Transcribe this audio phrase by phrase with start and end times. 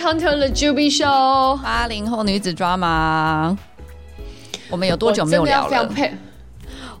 [0.00, 3.56] Welcome to the Juby Show，八零后女子 drama。
[4.70, 5.92] 我们有多久没有聊了？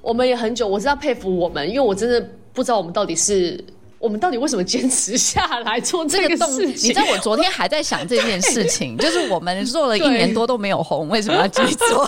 [0.02, 2.20] 我们也很久，我是要佩服我们，因为我真的
[2.52, 3.64] 不知道我们到底是
[4.00, 6.90] 我们到底为什么坚持下来做这个事情。
[6.90, 12.04] 你知道我昨天还在想这件事情， 就是我们做了一年多都没有红，为什么要继续做？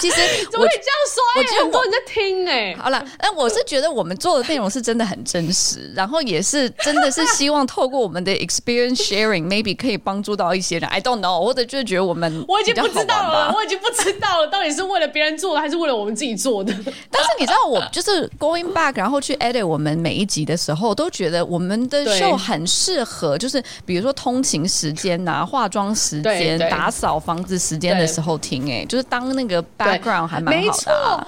[0.00, 0.16] 其实
[0.50, 1.22] 怎么可以这样说？
[1.36, 2.76] 我觉得很多人在听哎、欸。
[2.76, 10.88] 好了，但我是觉得我们做的内容是真的很真实，然后也是真的是希望透过我们的 experience sharing，maybe 可以帮助到一些人。
[10.90, 16.72] I don't know，或者就是觉得我们我已经不知道了，我已经不知道了，到底是为了别人做的，还是为了我们自己做的？
[17.10, 28.82] 但是你知道，我就是 going back，然后去 edit 我们每一集的时候，都觉得我们的 show 很适合，就是比如说通勤时间呐、啊、化妆时间、打扫房子时间的时候听、欸。
[28.82, 29.62] 哎，就是当那个。
[29.86, 31.26] Background 还蛮好的，啊，没错。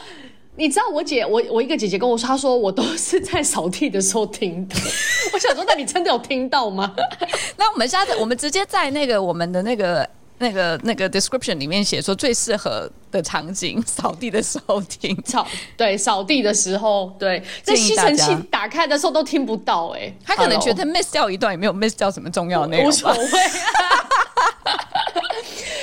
[0.57, 4.77] 你知道我姐，我我一个姐姐跟我说，她说我都是在扫地的时候听的。
[5.35, 6.95] 我想说，那你真的有听到吗？
[7.59, 15.21] 那我们下次我们直接在那个我们的那个那个那个 description 里面写说最适合的场景，扫地的时候听。
[15.25, 15.45] 扫
[15.77, 20.03] 对，扫地的时候，对，在吸尘器打开的时候都听不到，欸。
[20.03, 23.19] 哎，他可能觉得 miss 掉一段，也没有 miss 掉什么重要的内容，无所谓。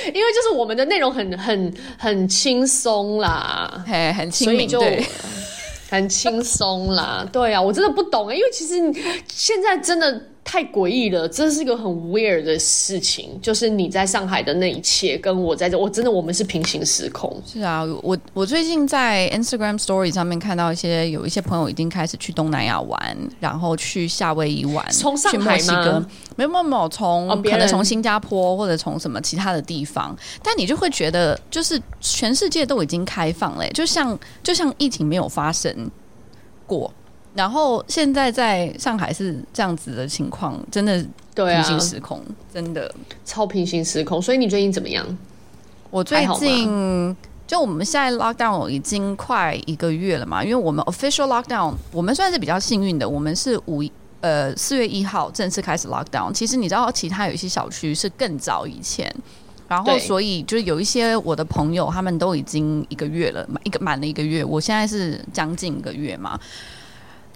[0.06, 5.04] 因为就是我们的内容很很很轻松啦，嘿，很轻松，对，
[5.90, 8.74] 很轻松啦，对啊，我真的不懂，因为其实
[9.28, 10.20] 现在真的。
[10.44, 13.38] 太诡异了，这是一个很 weird 的事情。
[13.40, 17.40] 就是你在上海的那一切，跟我在这，我真的我们是平行时空。
[17.46, 26.04] 是啊，我我最近在 Instagram Story 上面看到一些有一些朋友已经开始去东南亚玩，然后去夏威夷玩，从上海去墨西哥，
[26.36, 35.90] 没有没有没有，从、哦、可能从新加坡或者从什么其他的地方，但你就会觉得，就是全世界都已经开放了，就像就像疫情没有发生
[36.66, 36.92] 过。
[37.34, 41.02] 然后现在在上海是这样子的情况，真的
[41.34, 42.94] 平行时空，啊、真的
[43.24, 44.20] 超平行时空。
[44.20, 45.06] 所以你最近怎么样？
[45.90, 47.16] 我最近
[47.46, 53.82] 就我们现在 lockdown 已经快一个月了嘛，因为我们 official lockdown 我们算是比较幸运的，我们是五
[54.20, 56.32] 呃四月一号正式开始 lockdown。
[56.32, 59.14] 其实你知道，其他有一些小区是更早以前，
[59.68, 66.38] 然后所以就是有一些我的朋友他们都已经一个月了，一个满了一个月，我现在是将近一个月嘛。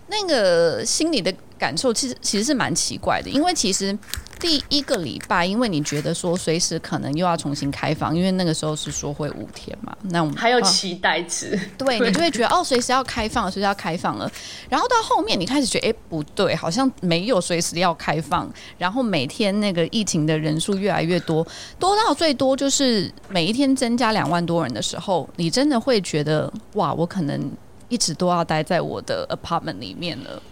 [0.08, 3.96] 那个心里的感受其实其实是蛮奇怪的，因为其实
[4.38, 14.30] 第一个礼拜，因为你觉得说随时可能又要重新开放，因为那个时候是说会五天嘛，那我们 还有期待值，对，你就会觉得哦，随时要开放，随时要开放了。
[14.68, 18.48] 然后到后面你开始觉得，哎，不对，好像没有随时要开放。
[18.76, 21.44] 然后每天那个疫情的人数越来越多，
[21.78, 27.50] 多到最多就是每一天增加两万多人的时候，你真的会觉得哇，我可能。
[27.88, 30.42] 一直都要待在我的 apartment 里面了，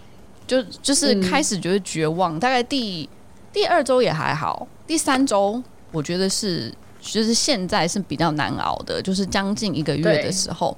[0.46, 2.36] 就就是开始觉得绝望。
[2.36, 3.08] 嗯、大概第
[3.52, 5.62] 第二周也还好，第三周
[5.92, 10.76] 我觉得是就是现在是比较难熬的，就是将近一个月的时候，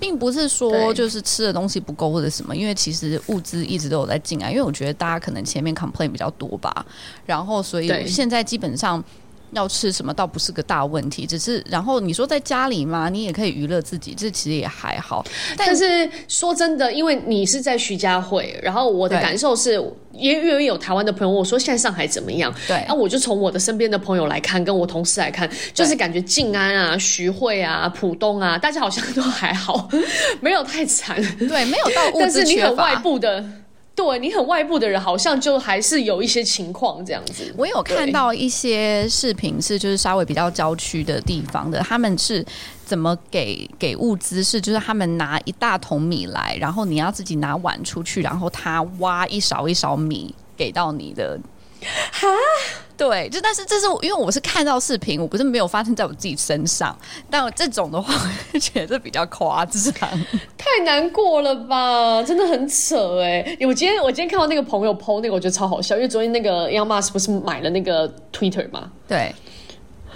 [0.00, 4.50] 并不是说就是吃的东西不够或者什么，因为其实物资一直都有在进来。
[4.50, 6.86] 因为我觉得大家可能前面 complain 比较多吧，
[7.26, 9.02] 然后所以现在基本上。
[9.52, 15.24] 要吃什么倒不是个大问题，只是然后你说在家里嘛，你也可以娱乐自己，这其实也还好。
[15.56, 19.82] 但是说真的，因为你是在徐家汇，然后我的感受是，
[20.12, 22.54] 因为有台湾的朋友，我说现在上海怎么样？
[22.66, 29.88] 对，那我就从我的身边的朋友来看，跟我同事来看，就是感觉静安啊、徐汇啊、浦东啊，大家好像都还好，
[30.40, 31.16] 没有太惨。
[31.38, 32.20] 对，没有到物资缺乏。
[32.20, 33.44] 但是你很外部的。
[33.98, 37.52] 对，你很外部的人，好像就还是有一些情况这样子。
[37.56, 42.46] 我有看到一些视频，是就是稍微比较郊区的地方的，他们是
[42.84, 44.44] 怎么给给物资？
[44.44, 51.36] 是就是他们拿一大桶米来，然后你要自己拿碗出去，然后他挖一勺一勺米给到你的。
[52.12, 52.28] 哈，
[52.98, 56.94] 对，就但是这是因为我是看到视频，我不是没有发生在我自己身上。
[57.30, 58.12] 但我这种的话，
[58.52, 59.80] 我觉得比较夸张，
[60.58, 62.20] 太难过了吧？
[62.24, 63.56] 真的很扯哎！
[63.60, 68.90] 我今天我今天看到那个朋友 PO 那个，我觉得超好笑，因为昨天那个 Elon Musk 不是买了那个 Twitter 吗？
[69.06, 69.32] 对。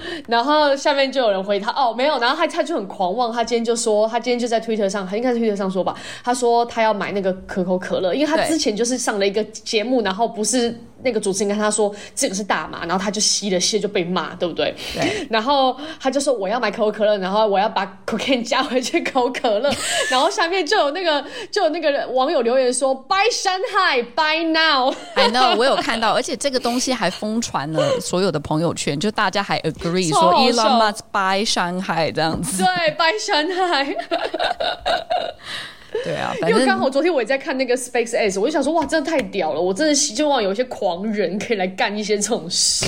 [0.26, 14.74] 然后下面就有人回他哦，没有，然后他他就很狂妄，他今天就说他今天就在推特上，他应该是推特上说吧，他说他要买那个可口可乐，因为他之前就是上了一个节目，然后不是那个主持人跟他说这个是大麻，然后他就吸了吸就被骂，对不对？
[14.94, 15.26] 对。
[15.30, 19.72] 然后他就说我要买可口可乐，然后我要把 cocaine 加回去可口可乐，
[20.10, 24.94] 然后下面就有那个就有那个网友留言说 Buy Shanghai Buy now。
[25.16, 30.12] I know 我有看到，而且这个东西还疯传了所有的朋友圈，就大家还 agree。
[30.12, 33.96] 说 Elon Musk buy Shanghai 这样子，对，buy Shanghai。
[36.04, 39.60] 对啊，因为刚好昨天我也在看那个 SpaceX，我就想说哇，真的太屌了！
[39.60, 42.86] 我真的希望有一些狂人可以来干一些这种事。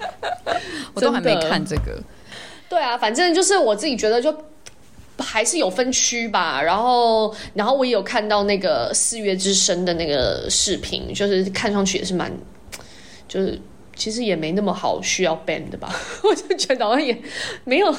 [0.94, 2.02] 我都还没看这个。
[2.68, 4.34] 对啊，反正就是我自己觉得就
[5.18, 6.62] 还是有分区吧。
[6.62, 12.32] 然后，然后我也有看到那个四月之声的那个视频，就是看上去也是蛮，
[13.28, 13.60] 就是。
[13.96, 15.90] 其实也没那么好需要 ban 的吧，
[16.22, 17.20] 我就觉得好像也
[17.64, 17.92] 没有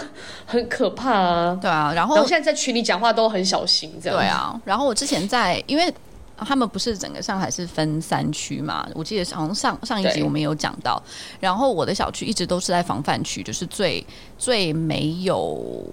[0.45, 1.57] 很可怕啊。
[1.59, 4.17] 对啊，然后，然后现在在群里讲话都很小心，这样。
[4.17, 5.93] 对啊，然后我之前在，因为
[6.37, 11.01] 他们不是整个上海是分三区嘛，我记得好像上上一集我们有讲到。
[11.39, 14.05] 然后我的小区一直都是在防范区，就是最
[14.37, 15.83] 最没有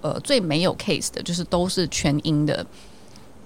[0.00, 2.66] 呃最没有 case 的，就是都是全阴的。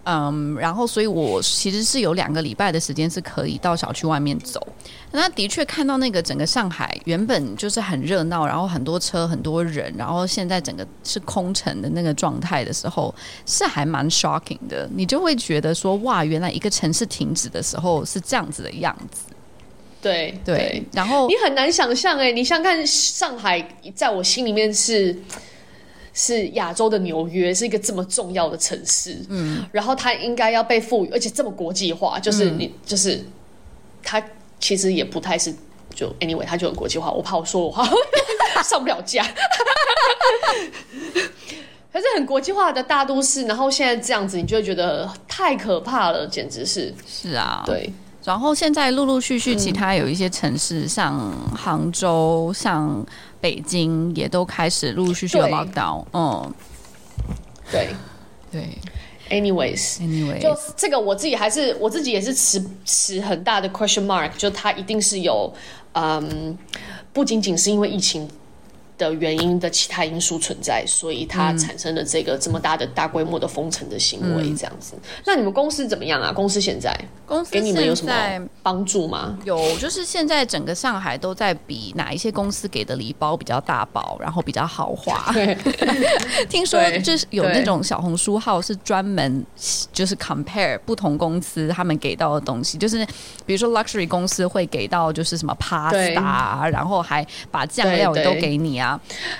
[0.08, 4.64] 嗯，然后所以，我其实是有两个礼拜的时间是可以到小区外面走。
[5.10, 13.12] 那的确看到那个整个上海原本就是很热闹，然后很多车、很多人，然后现在整个是空城的那个状态的时候，
[13.46, 14.88] 是还蛮 shocking 的。
[14.94, 19.22] 你就会觉得说，哇，原来一个城市停止的时候是这样子的样子。
[20.00, 23.60] 对对，然后你很难想象哎，你想看上海，
[23.92, 25.18] 在我心里面是。
[26.18, 33.22] 是亚洲的纽约，是一个这么重要的城市，嗯，然后它应该要被赋予，而且这么国际化，就是你，嗯、就是
[34.02, 34.22] 它
[34.58, 35.54] 其实也不太是，
[35.94, 37.12] 就 anyway，它就很国际化。
[37.12, 37.86] 我怕我说我话
[38.64, 39.22] 上不了架，
[41.92, 46.94] 可是很国际化的大都市，然后现在这样子，你就会觉得太可怕了，简直是。
[47.06, 47.92] 是啊，对。
[48.24, 53.06] 然后现在陆陆续续，其他有一些城市，嗯、像杭州、像
[53.40, 56.04] 北京，也都开始陆陆续续有 lockdown。
[56.12, 56.54] 嗯，
[57.70, 57.88] 对
[58.50, 58.68] 对。
[59.28, 65.52] Anyways，Anyways，就这个我自己还是我自己也是持持很大的 question mark，就它一定是有，
[65.94, 66.56] 嗯，
[67.12, 68.28] 不仅仅是因为疫情。
[68.98, 74.94] 的原因的其他因素存在，所以它产生了这个这么大的大规模的封城的行为，这样子。
[74.96, 76.32] 嗯、那你们公司怎么样啊？
[76.32, 79.38] 公司现在公司给你们有什么帮助吗？
[79.44, 85.30] 有，就是现在整个上海都在比哪一些公司给的礼包比较大包，然后比较豪华。
[86.48, 89.44] 听说就是有那种小红书号是专门
[89.92, 93.04] 就是 compare 不同公司他们给到的东西，就是
[93.44, 98.85] 比如说 luxury 公司会给到就是什么 pasta，然后还把酱料都给你啊。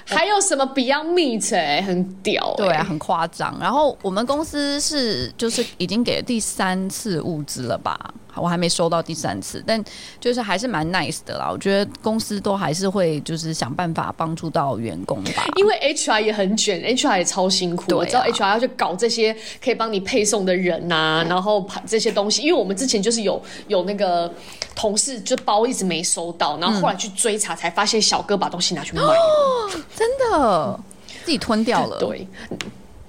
[0.05, 3.57] 还有什么 Beyond Meat 哎、欸，很屌、欸，对啊，很夸张。
[3.61, 7.99] 然后我们公司是就是已经给了第三次物资了吧？
[8.37, 9.83] 我还没收到第三次，但
[10.21, 11.49] 就是还是蛮 nice 的啦。
[11.51, 15.45] 我觉得公司都还是会就是想办法帮助到员工吧。
[15.57, 17.95] 因为 HR 也很卷，HR 也超辛苦。
[17.95, 22.43] 我知道 HR 要去搞这些可以帮你配送的人呐、啊，然后这些东西。
[22.43, 24.33] 因为我们之前就是有有那个
[24.75, 30.81] 同事就包一直没收到，然后后来去追查才发现小哥把东西拿去卖了，哦、真的
[31.25, 31.99] 自己吞掉了。
[31.99, 32.27] 对，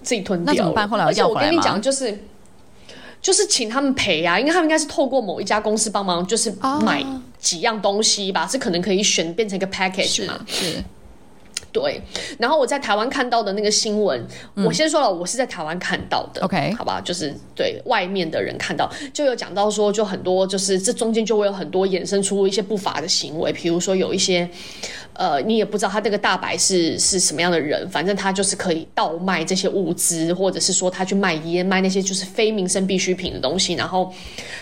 [0.02, 0.56] 自己吞掉了。
[0.56, 0.88] 那怎么办？
[0.88, 1.42] 后来要要回来？
[1.42, 2.18] 我跟你讲，就是。
[3.28, 6.50] 就是请他们赔呀、啊，因为他们应该是透过某一家公司帮忙，就是
[6.82, 7.06] 买
[7.38, 8.64] 几样东西吧，这、oh.
[8.64, 10.40] 可能可以选变成一个 package 嘛。
[10.48, 10.64] 是。
[10.64, 10.84] 是
[11.74, 12.02] 对，
[12.40, 14.26] 然后我在台湾看到的那个新闻，
[14.56, 24.50] 嗯、我先说了，我是在台湾看到的，OK，好吧，就是对外面的人看到，就有讲到说，就很多，就是这中间就会有很多衍生出一些不法的行为，比如说有一些，
[25.18, 34.14] 呃，你也不知道他这个大白是是什么样的人，反正他就是可以倒卖这些物资，或者是说他去卖烟，卖那些就是非民生必需品的东西，然后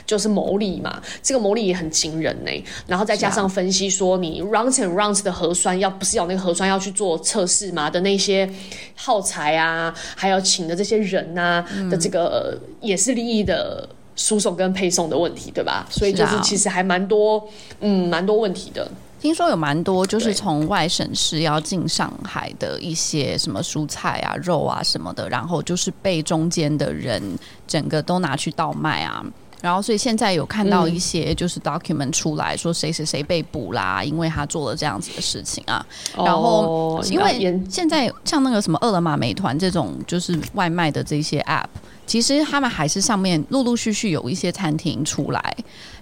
[0.06, 2.52] 就是牟利嘛，这个牟利也很惊人呢。
[2.88, 7.20] 然后再加上分析说，你 rounds and rounds 的核酸要不是有那个核酸要去做。
[7.26, 8.50] 测试嘛的那些
[8.96, 15.86] 耗材啊，还有请的这些人啊的这个也是利益的输送跟配送的问题，对吧？
[15.90, 17.46] 所以就是其实还蛮多，
[17.82, 18.90] 嗯，蛮多问题的。
[19.26, 27.20] 听说有蛮多就是从外省市要进上海的一些什么蔬菜啊、肉啊什么的，然后就是被中间的人
[27.66, 29.26] 整个都拿去倒卖啊。
[29.62, 35.84] 然后，所以现在有看到一些就是 document 出来说谁谁谁被捕啦，因为他做了这样子的事情啊。
[36.16, 41.66] 然后，因为现在像那个什么饿了么、美团这种就是外卖的这些 app，
[42.06, 45.56] 其实他们还是上面陆陆续续有一些餐厅出来，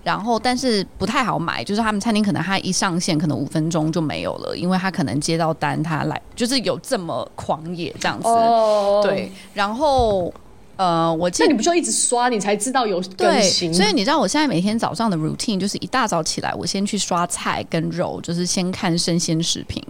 [0.03, 8.27] 然后但是不太好买，就是他们餐厅可能他一上线可能五分钟就没有了，因为他可能接到单他来就是有这么狂野这样子。
[9.07, 10.33] 对，然后。
[10.75, 13.71] 呃，我记得那你不就一直刷，你才知道有更新？
[13.71, 19.81] 对，所以你知道我现在每天早上的 routine 就是一大早起来，我先去刷菜跟肉，就是先看生鲜食品，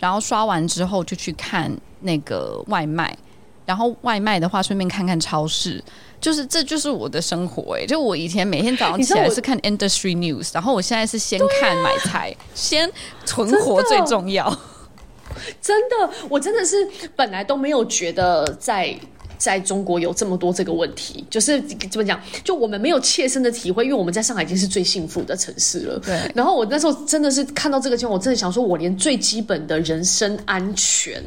[0.00, 3.16] 然后刷完之后就去看那个外卖，
[3.64, 5.82] 然后外卖的话顺便看看超市，
[6.20, 7.86] 就是这就是我的生活哎、欸。
[7.86, 12.90] 就我以前每天早上起来是看 industry news，然后我现在是先看买菜，啊、先
[13.24, 14.48] 存活最重要。
[15.60, 16.76] 真的，我真的是
[17.16, 18.98] 本来都没有觉得在。
[19.42, 25.98] 在中国有这么多这个问题，就是怎么讲，就我们没有切身的体会，因为我们在上海已经是最幸福的城市了。
[25.98, 26.16] 对。
[26.32, 31.20] 然后我那时候真的是看到这个情况，我真的想说，我连最基本的人身安全，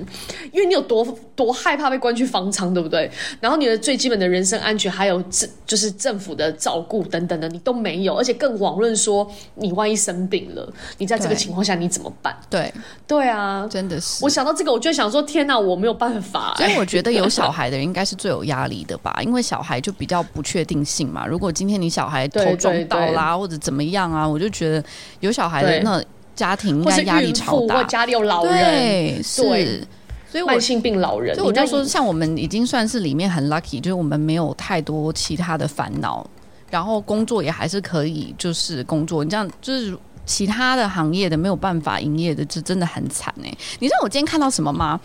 [0.54, 1.06] 因为你有多
[1.36, 3.12] 多害怕被关去方舱，对不对？
[3.42, 12.34] 然后你的最基本的人身安全，还有政就是政府的照顾等等的，你都没有，而且更遑论说你万一生病了，你在这个情况下你怎么办？
[12.50, 12.74] 对，
[13.06, 14.24] 对啊，真的是。
[14.24, 16.64] 我想到这个，我就想说，天哪，我没有办法、欸。
[16.64, 21.26] 所以我觉得有小孩的人应该是最有压力的吧，因为小孩就比较不确定性嘛。
[21.26, 24.88] 如果今天你小孩头撞到啦，或者怎么样啊，我就觉得
[25.20, 26.04] 有小孩的那
[26.36, 29.88] 家庭应该压力超大，或家里有老人，对，是。
[30.30, 36.26] 所以我，慢性病老人，所以我就说，像我们已经算是里面很 lucky，就是我们没有太多其他的烦恼，
[36.70, 39.24] 然后工作也还是可以，就是工作。
[39.24, 39.98] 你这样就是。
[40.28, 43.58] 其他的行业的没有办法营业的，这真的很惨哎！
[43.78, 45.00] 你知道我今天看到什么吗？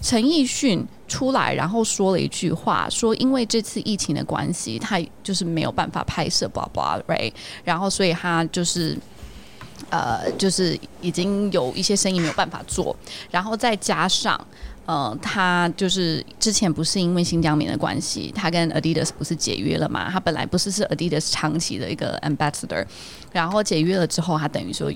[0.00, 7.32] 陈奕迅出来，然后说了一句话，说因为这次疫情的关系，他就是没有办法拍摄，blah blah right，
[7.64, 8.96] 然后所以他就是
[9.90, 12.94] 呃，就是已经有一些生意没有办法做，
[13.30, 14.38] 然后再加上。
[14.86, 20.10] 呃，他就是之前不是因为新疆棉的关系，他跟 Adidas 不是解约了嘛？
[20.10, 22.84] 他本来不是是 Adidas 长期的一个 ambassador，
[23.32, 24.92] 然后解约了之后，他等于说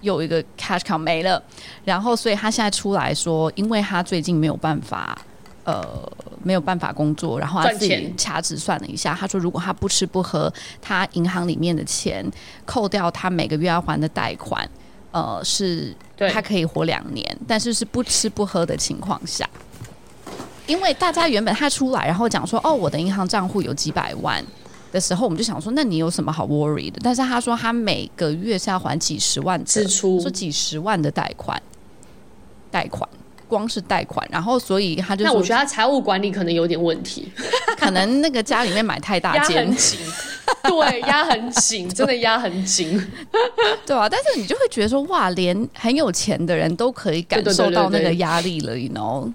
[0.00, 1.42] 有一个 cash cow 没了，
[1.84, 5.16] 然后所以他现在出来说，因为他最近没有办法，
[5.64, 6.10] 呃，
[6.42, 12.24] 没有办法工作，然后他自己掐指算了一下，他说如果他不吃不喝，他银行里面的钱
[12.64, 14.68] 扣掉他每个月要还的贷款。
[15.12, 15.92] 呃，是
[16.32, 19.44] 他可以活两年，但是是不吃不喝的情况下，
[20.68, 24.40] 因为大家原本他出来，然后讲说，哦，我的银行账户有几百万
[24.92, 26.98] 的时候，我们就想说，那你有什么好 worry 的？
[27.02, 31.60] 但是他说他每个月是要还几十万支出，说几十万的贷款，
[32.70, 33.08] 贷款
[33.48, 37.30] 光是贷款，然后所以他就，那我觉得他财务管理可能有点问题，
[37.78, 39.74] 可能那个家里面买太大间。
[40.64, 43.00] 对，压很紧， 真的压很紧，
[43.86, 49.32] 对啊，但是你就会觉得说，哇，连很有钱的人都可以感受到那个压力了，you know？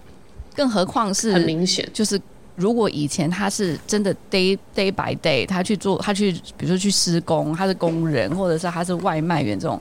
[0.54, 2.20] 更何况是很明显，就是
[2.56, 9.80] 如果以前他是真的 day day by day，他去做，他去，比如说去施工，他是工人，或者是他是外卖员这种，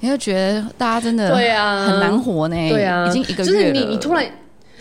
[0.00, 4.26] 你就觉得大家真的对啊，很难活呢，对啊，已经一个就是你你突然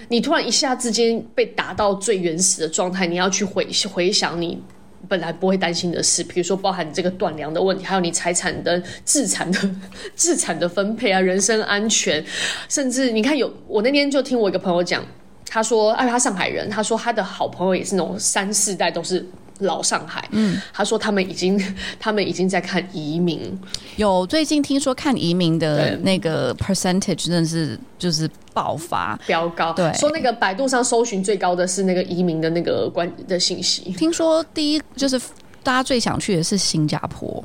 [0.10, 4.62] 你突然一下之间被打到最原始的状态，你要去回回想你。
[5.10, 9.60] 本来不会担心的事，比如说包含你这个断粮的问题，还有你财产的资产的
[10.15, 12.24] 资产的分配啊，人身安全，
[12.70, 15.06] 甚至你看有我那天就听我一个朋友讲，
[15.45, 19.25] 他说，哎，他上海人，他说他的好朋友也是那种三四代都是
[19.59, 21.62] 老上海，嗯，他说他们已经
[22.00, 23.59] 他们已经在看移民，
[23.97, 28.29] 有最近听说看移民的那个 percentage 真的是就是。
[28.53, 33.81] 爆发飙高，对，说那个百度上搜寻最高的是那个移民的那个关的信息。
[33.93, 35.19] 听说第一就是
[35.63, 37.43] 大家最想去的是新加坡，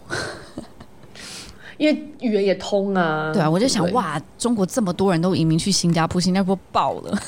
[1.79, 3.33] 因为语言也通啊。
[3.33, 7.19] 对啊，我就想哇，中国这么多人都移民去新加坡，新加坡爆了。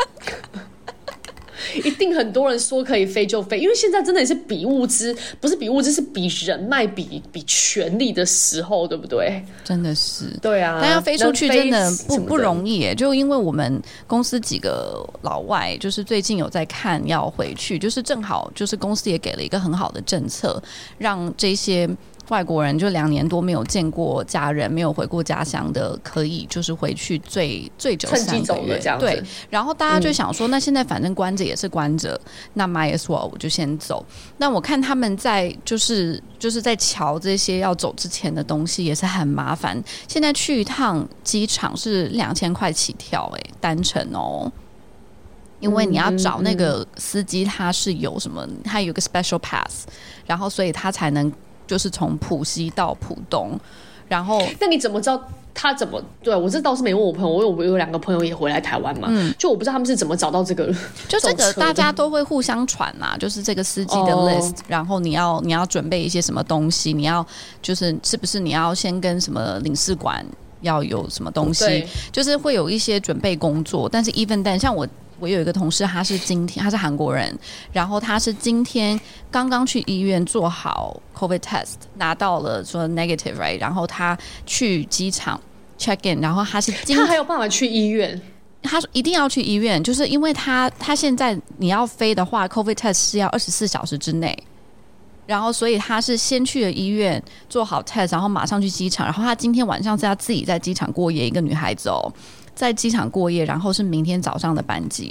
[1.84, 9.40] 一定很多人说可以飞就飞，因为现在真的也是比物资，不是比物资，是比人脉、比比权力的时候，对不对？
[9.62, 10.80] 真的是，对啊。
[10.82, 20.60] 但要飞出去真的不不容易耶，就因为我们公司几个老外，就是最近有在看要回去，就是正好就是公司也给了一个很好的政策，
[20.98, 21.88] 让这些。
[22.30, 28.98] 外国人就两年多没有见过家人，没有回过家乡的，可以就是回去最最久三个月这样。
[28.98, 32.18] 对，然后大家就想说，嗯、那现在反正关着也是关着，
[32.54, 34.06] 那 might as well 我就先走。
[34.38, 39.82] 那我看他们在就是就是在瞧这些要走之前的东西也是很麻烦。
[40.06, 44.50] 现在去一趟机场是两千块起跳，哎，单程哦，
[45.58, 49.86] 因为你要找那个司机，他是有什么，他有个 special pass，
[50.26, 51.32] 然后所以他才能。
[51.70, 53.56] 就是从浦西到浦东，
[54.08, 55.22] 然后那你怎么知道
[55.54, 56.02] 他怎么？
[56.20, 60.66] 对我这倒是没问我朋友，我有我有两个朋友也回来台湾嘛，嗯，就我不知道他们是怎么找到这个，
[61.06, 67.24] 就这个大家都会互相传嘛，就是这个司机的 list，哦，然后你要你要准备一些什么东西，你要
[67.62, 70.26] 就是是不是你要先跟什么领事馆
[70.62, 74.84] 要有什么东西，就是会有一些准备工作，但是 even then 像我。
[75.20, 77.38] 我有一个同事，他是今天他是韩国人，
[77.72, 78.98] 然后他是今天
[79.30, 85.40] 刚刚去医院做好 COVID test，拿到了说 negative right，然后他去机场
[85.78, 88.20] check in，然后他是今天他还有办法去医院，
[88.62, 94.36] 他说一定要去医院，就是因为他他现在你要飞的话，COVID test 是要二十四小时之内，
[95.26, 102.12] 然后所以他是先去了医院做好 test，然后马上去机场，然后他今天晚上是要自己在机场过夜，一个女孩子哦。
[102.60, 105.10] 在机场过夜，然后是明天早上的班机。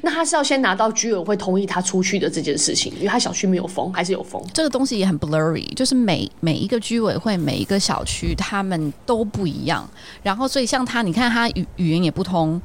[0.00, 4.40] 那他是要先拿到居委会同意他出去的这件事情，因为他小区没有封，还是有封。
[4.52, 9.84] 这个东西也很 blurry，就是每每一个居委会、每一个小区，他们都不一样。
[10.22, 12.62] 然后，所以像他，你看他语语言也不通，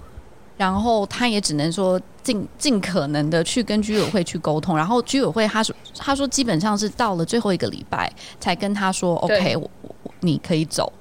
[0.55, 4.77] 然后他也只能说尽尽可能的去跟居委会去沟通。
[4.77, 10.93] 然后居委会他说他说基本上是到了最后一个礼拜才跟他说 OK，我我你可以走。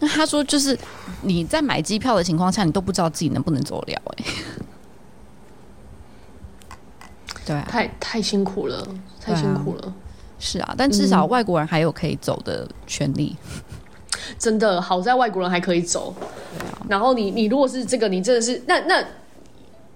[0.00, 0.76] 那他说就是
[1.22, 4.24] 你在买机票的情况下，你都不知道自己能不能走了哎、欸。
[7.46, 8.86] 对啊，太太辛苦了，
[9.20, 9.86] 太辛苦了。
[9.86, 9.94] 啊
[10.42, 13.36] 是啊，但至少外国人还有可以走的权利。
[13.44, 13.76] 嗯、
[14.40, 16.14] 真的好在外国人还可以走。
[16.18, 19.04] 啊、然后你你如果是这个，你真的是那那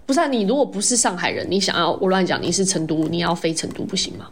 [0.05, 4.27] 不是、啊、你如果不是上海人，你想要我乱讲，你是成都，你要飞成都不行吗？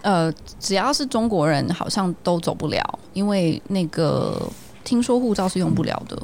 [0.00, 4.50] 呃，只要是中国人，好像都走不了，因为那个
[4.90, 6.20] 听说护照是用不了的。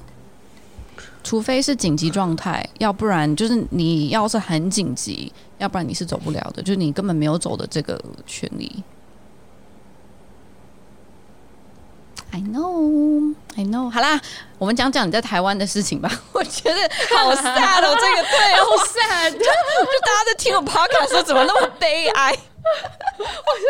[1.22, 8.82] 除非是紧急状态，要不然就是你要是很紧急，要不然你是走不了的，就是你根本没有走的这个权利。
[12.32, 13.88] I know, I know。
[13.88, 14.20] 好啦，
[14.58, 16.10] 我们讲讲你在台湾的事情吧。
[16.32, 16.80] 我觉得
[17.16, 19.30] 好 sad 哦，这个对，好 sad。
[19.38, 22.36] 就大家在听我 podcast 说怎么那么悲哀。
[23.18, 23.66] 我是，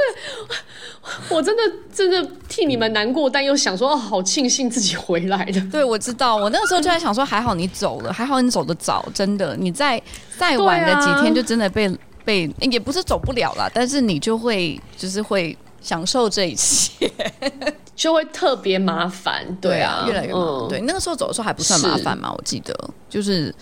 [1.30, 5.68] 我真的真的替你们难过，但又想说，哦，好庆幸自己回来了。
[5.70, 10.00] 对，我知道，我那个时候就在想说，还好你走了，还好你走得早，真的，你再
[10.38, 11.94] 再晚的几天，就真的被、啊、
[12.24, 17.10] 被也不是走不了了，但是你就会就是会享受这一切，
[17.94, 19.46] 就会特别麻烦。
[19.60, 20.48] 对啊，越来越麻烦。
[20.48, 22.74] 嗯、对，那个时候走的时候还不算麻烦嘛，我记得
[23.08, 23.54] 就是。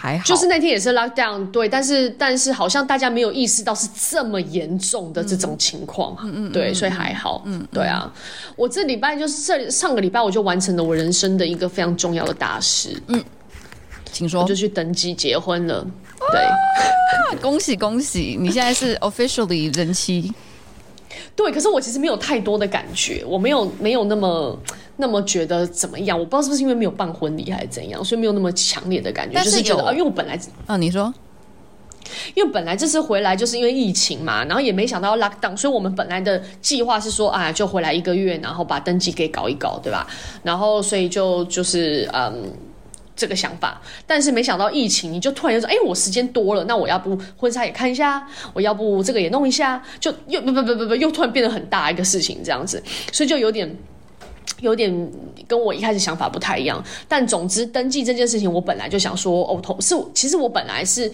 [0.00, 8.10] 还好，就是那天也是 lockdown，对，但是但是好像大家没有意识到是这么严重的这种情况，嗯嗯，对，所以还好，嗯，对啊，
[8.54, 13.24] 我这礼拜就是这上个礼拜我就完成了我人生的一个非常重要的大事，嗯，
[14.12, 15.84] 请说，我就去登记结婚了，
[16.30, 16.54] 对，啊、
[17.42, 20.32] 恭喜恭喜，你现在是 officially 人妻。
[21.34, 24.58] 对，可是我其实没有太多的感觉，我没有没有那么
[24.96, 31.12] 那么觉得怎么样，我不知道是不是因为没有办婚礼还是怎样，所以没有那么强烈的感觉，但是就是觉得啊，因为我本来啊，你说，
[32.34, 40.06] 因为本来这次回来就是因为疫情嘛，然后也没想到要 lock down，所以我们本来的计划是说啊，就回来一个月，然后把登记给搞一搞，对吧？
[40.42, 42.52] 然后所以就就是嗯。
[43.18, 52.80] 这个想法，但是没想到疫情，你就突然就说：“哎，我时间多了，那我要不婚纱也看一下，我要不这个也弄一下，就又不不不不不，又突然变得很大一个事情这样子，
[53.12, 53.76] 所以就有点
[54.62, 55.12] 有点
[55.48, 56.82] 跟我一开始想法不太一样。
[57.08, 61.12] 但总之，登记这件事情，我本来就想说，哦，同是其实我本来是。”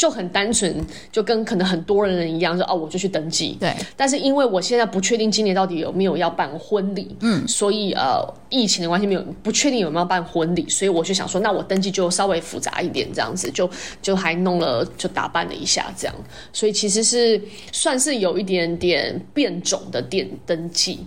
[0.00, 0.74] 就很单纯，
[1.12, 3.54] 就跟可能很多人一样，说哦，我就去登记。
[3.60, 3.70] 对。
[3.98, 13.68] 但是因为我现在不确定今年到底有没有要办婚礼，嗯，所以呃，疫情的关系没有不确定有没有办婚礼，所以我就想说，那我登记就稍微复杂一点，这样子就
[14.00, 16.16] 就还弄了，就打扮了一下，这样。
[16.50, 17.38] 所以其实是
[17.70, 21.00] 算是有一点点变种的店登记。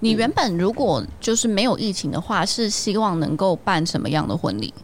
[0.00, 4.74] 你原本如果就是没有疫情的话，是希望能够办什么样的婚礼？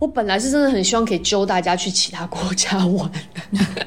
[0.00, 3.10] 我本来是真的很希望可以揪大家去其他国家玩，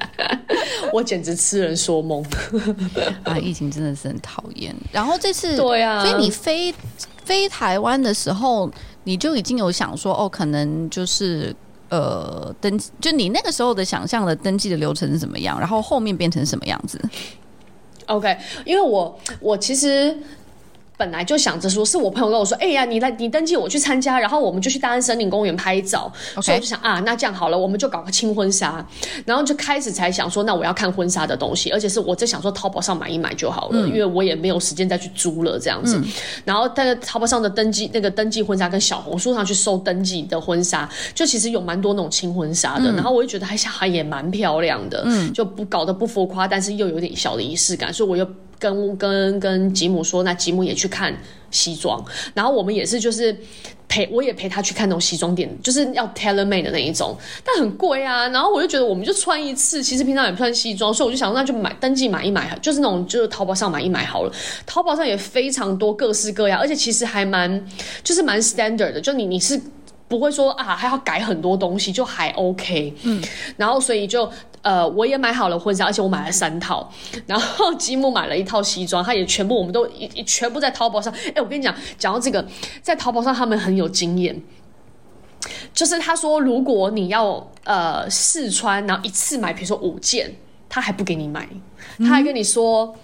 [0.93, 2.23] 我简直痴人说梦
[3.25, 3.35] 啊！
[3.37, 4.73] 疫情真的是很讨厌。
[4.91, 6.71] 然后这次对啊，所以你飞
[7.25, 8.69] 飞台湾的时候，
[9.05, 11.53] 你就已经有想说哦，可能就是
[11.89, 15.59] 呃登，就你那个时候的想象的登记的流程是怎么样？
[15.59, 17.01] 然后后面变成什么样子
[18.05, 20.15] ？OK，因为我我其实。
[20.95, 28.85] 本来就想着说，是我朋友跟我说：“哎呀，你来，你登记，我去参加，然后我们就去大安森林公园拍照。”所以我就想啊，那这样好了，我们就搞个轻婚纱，
[29.25, 35.97] 然后就开始才想说，那我要看婚纱的东西，而且是我在想说，淘宝上买一买就好了，嗯、因为我也没有时间再去租了这样子。
[35.97, 36.05] 嗯、
[36.45, 42.91] 然后在淘宝上的登记那个登记婚纱，跟小红书上去搜登记的婚纱，就其实有蛮多那种轻婚纱的。
[42.91, 48.25] 嗯、然后我就觉得还还也蛮漂亮的，嗯，就不搞得不浮夸，但是又有点小的仪式感，所以我又。
[48.63, 51.13] 跟跟跟吉姆说，那吉姆也去看
[51.51, 52.01] 西装，
[52.33, 53.35] 然后我们也是就是
[53.89, 58.29] 陪，我也陪他去看那种西装店，就是要 tailor made 的那一种，但很贵啊。
[58.29, 64.31] 然后我就觉得，我们就穿一次，其实平常也不穿西装，所以我就想，那就买登记买一买，就是那种就是淘宝上买一买好了。
[64.65, 67.65] 淘宝上也非常多各式各样，而且其实还蛮
[68.01, 69.59] 就是蛮 standard 的，就你你是
[70.07, 72.93] 不会说啊还要改很多东西，就还 OK。
[73.03, 73.21] 嗯，
[73.57, 74.29] 然后所以就。
[74.63, 76.91] 呃，我也买好了婚纱，而且我买了三套。
[77.27, 81.13] 然后积木买了一套西装，他也全部，我们都一全部在淘宝上。
[81.35, 82.43] 哎，我跟你讲，讲到这个，
[82.81, 84.41] 在淘宝上他们很有经验，
[85.73, 90.33] 就是他说，如果你要呃试穿，然后一次买，比如说五件，
[90.69, 91.47] 他还不给你买，
[91.99, 92.95] 他还跟你说，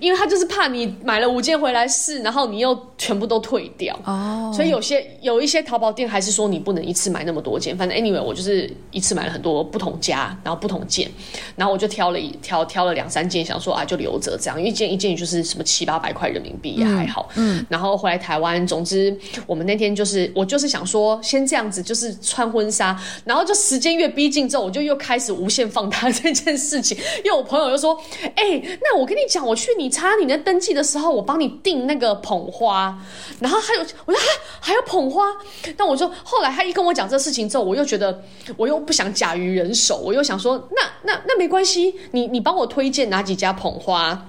[0.00, 7.76] 因为他就是怕你买了五件回来试，然后你又全部都退掉哦，所以有些有一些淘宝店还是说你不能一次买那么多件。
[7.76, 11.10] 反正 anyway，我就是一次买了很多不同家，然后不同件，
[11.56, 17.28] 然后我就挑了一挑挑了两三件，想说啊就留着这样，因为一件一件就是什么七八百块人民币也还好。
[17.34, 27.98] 嗯，然后回来台湾，总之我们那天就是我就是想说先这样子，就是穿婚纱，然后就时间越逼近之后，我就又开始无限放大 这件事情，因为我朋友就说。
[28.34, 32.98] 哎、欸，那我跟你讲，我去你查你的登记的时候，我帮你订那个捧花，
[33.40, 34.20] 然后还有，我说
[34.60, 35.24] 还还有捧花，
[35.76, 38.22] 但我就后来他一跟我讲这事情之后，我又觉得
[38.56, 44.26] 我又不想假于人手，我又想说，那那那没关系，你你帮我推荐哪几家捧花，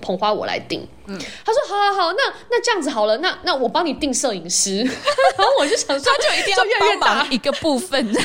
[0.00, 0.86] 捧花我来订。
[1.06, 4.78] 嗯，他说好好好，那那这样子好了，那那我帮你订摄影师，
[5.36, 8.22] 然后我就想说，他就一定要帮忙一个部分，对。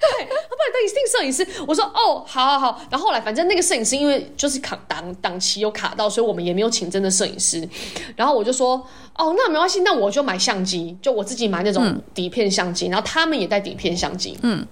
[0.00, 2.82] 对，他帮你定摄影师，我说哦，好好好。
[2.90, 7.66] 然后后来反正那个摄影师因为就是卡档档期有卡到，所以我们也没有请真的摄影师。
[8.14, 8.76] 然后我就说
[9.16, 12.88] 哦，那没关系，那我就买相机，就我自己买那种底片相机。
[12.88, 14.66] 嗯、然后他们也带底片相机，嗯。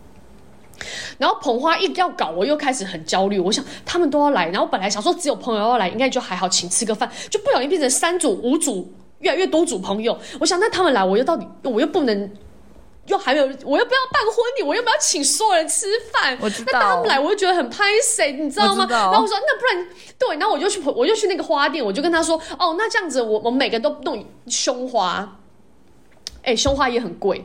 [1.17, 3.39] 然后捧花一要搞，我又开始很焦虑。
[3.39, 10.19] 我想他们都要来，然后本来想说只有朋友要来，应该就还好，请吃个饭，就不小心变成三组、五组，越来越多组朋友。
[10.41, 12.31] 我想那他们来，我又到底我又不能。
[13.07, 16.39] 又还没有，我又不要办婚礼，我又不要请所有人吃饭。
[16.41, 16.71] 我知道。
[16.73, 18.87] 那他们来，我就觉得很拍谁，你知道吗？
[18.89, 19.89] 然后我说，那不然
[20.19, 25.39] 对，然后我就去，我就去那个花店，我就跟他说，哦，那这样子我，我每个人都弄胸花。
[26.45, 27.45] 哎、欸，胸花也很贵，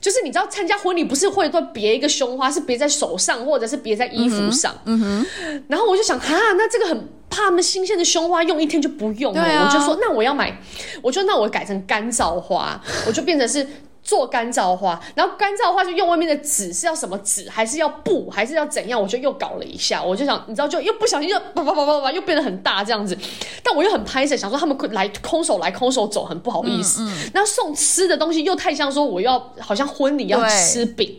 [0.00, 4.74] 就是你知道参加婚礼不是会都别一个胸花，是别在手上或者是别在衣服上。
[4.84, 5.62] 嗯哼。
[5.68, 9.40] 然后我就想，哈，那这个很怕他们新鲜的胸花用一天就不用了。
[9.42, 10.60] 啊、我就说，那我要买，
[11.02, 13.66] 我就那我改成干燥花，我就变成是。
[14.08, 18.98] 做干燥花，然后干燥花就用外面的纸，是要什么纸，还是要布，还是要怎样？
[18.98, 23.14] 我就又搞了一下，我就想，你知道，就又不小心又叭叭叭叭叭，又变得很大这样子。
[23.62, 27.02] 但我又很拍手，想说他们来空手来空手走，很不好意思。
[27.34, 31.18] 那、嗯嗯、送吃的东西又太像说我要好像婚礼要吃饼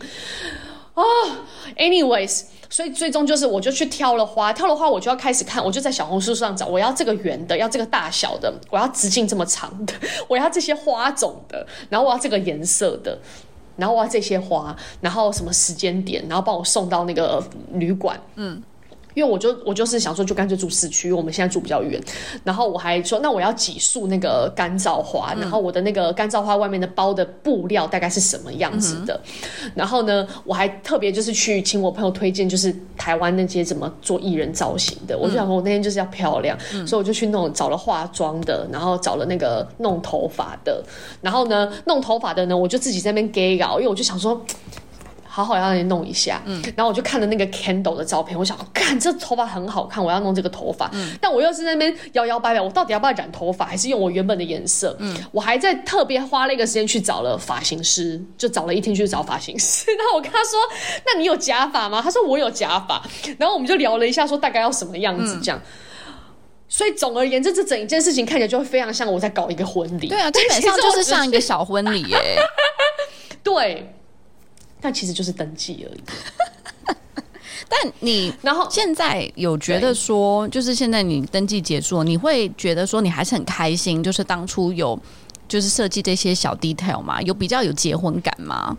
[0.95, 1.03] 啊。
[1.77, 2.45] Anyways。
[2.69, 9.93] 所以最终就是，我就去挑了花，挑了花我就要开始看，我就在小红书上找，我要这个圆的，要这个大小的，我要直径这么长的，
[10.29, 13.17] 我要这些花种的，然后我要这个颜色的，
[13.75, 18.61] 然后我要这些花，然后什么时间点，然后帮我送到那个旅馆，嗯。
[19.19, 22.01] 因为我就我就是想说，就干脆住市区，我们现在住比较远。
[22.45, 29.19] 然后我还说，那我要几束那个干燥花，嗯、然后我的那个干燥花外面的包的布料大概是什么样子的？
[29.65, 35.13] 嗯、然后呢，我还特别就是去请我朋友推荐，就是台湾那些怎么做艺人造型的。
[35.17, 40.81] 嗯、我就想说，我那天就是要漂亮，嗯、所以我就去弄找了化妆的，然后找了那个弄头发的，
[41.21, 44.41] 然后呢，弄头发的呢，我就自己在那边 gay 搞，因为我就想说。
[45.31, 54.97] 好好要让你弄一下，嗯，然后我就看了那个 Candle 的照片，我想，看这头发很好看，我要弄这个头发，嗯，但我又是在那边摇摇摆摆，我到底要不要染头发，还是用我原本的颜色？
[54.99, 59.85] 嗯，我还在特别花了一个时间去找了发型师，就找了一天去找发型师。
[59.95, 60.59] 然后我跟他说
[61.05, 63.01] ：“那你有假发吗？”他说：“我有假发。”
[63.37, 65.61] 然后我们就聊了一下，说大概要什么样子这样。
[65.63, 66.13] 嗯、
[66.67, 70.07] 所以总而言之，这整一件事情看起来就会非常像我在搞一个婚礼。
[70.07, 72.17] 对啊，基本上就是像一个 小婚礼耶。
[73.43, 73.93] 对。
[74.81, 76.01] 但其实就是登记而已。
[77.67, 84.99] 但你然后现在有觉得说，就是现在你登记结束，你会觉得说你还是很开心，就是当初有
[85.47, 87.21] 就是设计这些小 detail 吗？
[87.21, 88.75] 有比较有结婚感吗？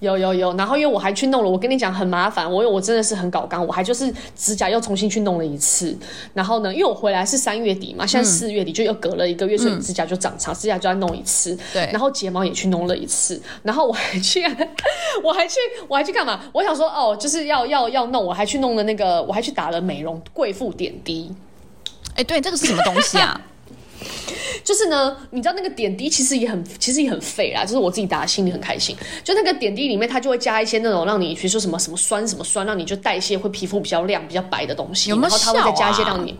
[0.00, 5.96] 有有有，然后因为我还去弄了，我跟你讲很麻烦，我我真的是很搞刚，我还就是指甲又重新去弄了一次。
[6.34, 11.56] 然后呢，因为我回来是三月底嘛，现在四月底就又隔了一个月，所以指甲就长长，指甲就要弄一次。
[11.72, 14.42] 对，然后睫毛也去弄了一次，然后我还去，
[15.22, 15.54] 我还去，
[15.88, 16.40] 我还去干嘛？
[16.52, 21.34] 我想说哦，就是要要要弄，我还去弄了那个，我还去打了美容贵妇点滴。
[22.14, 23.40] 哎，对，这个是什么东西啊？
[24.64, 27.64] 就是呢，你知道那个点滴其实也很，其实也很废啦。
[27.64, 28.96] 就是我自己打的，心里很开心。
[29.22, 35.10] 就那个点滴里面，它就会加一些那种让你，比如说什么什么酸什么酸，让你就代谢会皮肤比较亮、比较白的东西。
[35.10, 35.54] 有没有效啊？
[35.54, 36.36] 然后它会再加一些让你。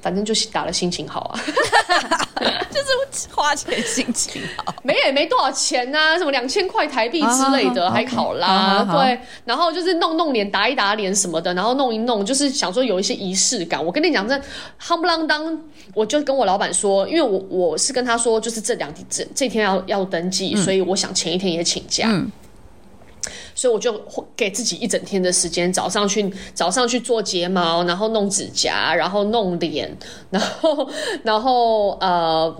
[0.00, 1.40] 反正就是打了心情好啊，
[2.70, 13.84] 就是花钱心情好， 没也没多少钱呐、啊，什么两千块台币之类的还好啦，对，然后就是弄弄脸打一打脸什么的，然后弄一弄，就是想说有一些仪式感。
[13.84, 14.34] 我跟你讲，这
[14.80, 15.58] 夯不啷当，
[15.94, 22.06] 我就跟我老板说，因为我我是跟他说，就是这两这这天要要登记，嗯、所以我想前一天也请假。
[22.08, 22.30] 嗯
[23.54, 24.00] 所以我就
[24.36, 29.96] 给自己一整天的时间，早上去早上去做睫毛，然后弄指甲，然后弄脸，
[30.30, 30.90] 然后
[31.22, 32.54] 然后呃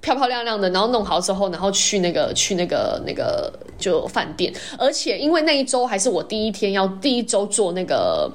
[0.00, 8.30] 漂漂亮亮的，然后弄好之后，然后去那个去那个那个就饭店，而且因为那一周还是我第一天要第一周做那个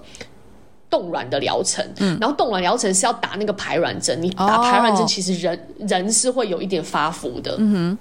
[0.89, 7.97] 冻卵的疗程，嗯，然后冻卵疗程是要打那个排卵针，你打排卵针其实人、哦、人是会有一点发福的，嗯哼。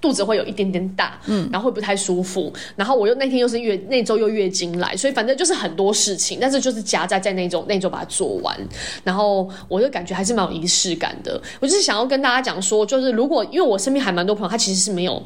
[0.00, 8.56] 肚子会有一点点大，嗯，然后会不太舒服，然后我又那天又是月那周又月经来，所以反正就是很多事情，但是就是夹在在那种那周把它做完，
[9.04, 11.40] 然后我就感觉还是蛮有仪式感的。
[11.60, 15.22] 我就是想要跟大家讲说，就是如果因为我身边还蛮多朋友，他其实是没有。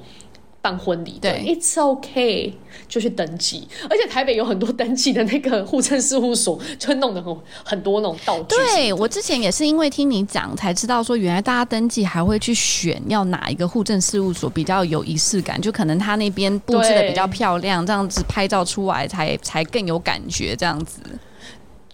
[0.63, 2.53] 办婚礼，对，It's okay，
[2.89, 3.67] 就去登记。
[3.91, 8.55] 而且台北有很多登记的那个户政事务所，就会弄得很很多那种道具。
[8.55, 21.01] 对，我之前也是因为听你讲才知道，说原来大家登记还会去选要哪一个户政事务所比较有仪式感，就可能他那边布置的比较漂亮，这样子拍照出来才才更有感觉，这样子。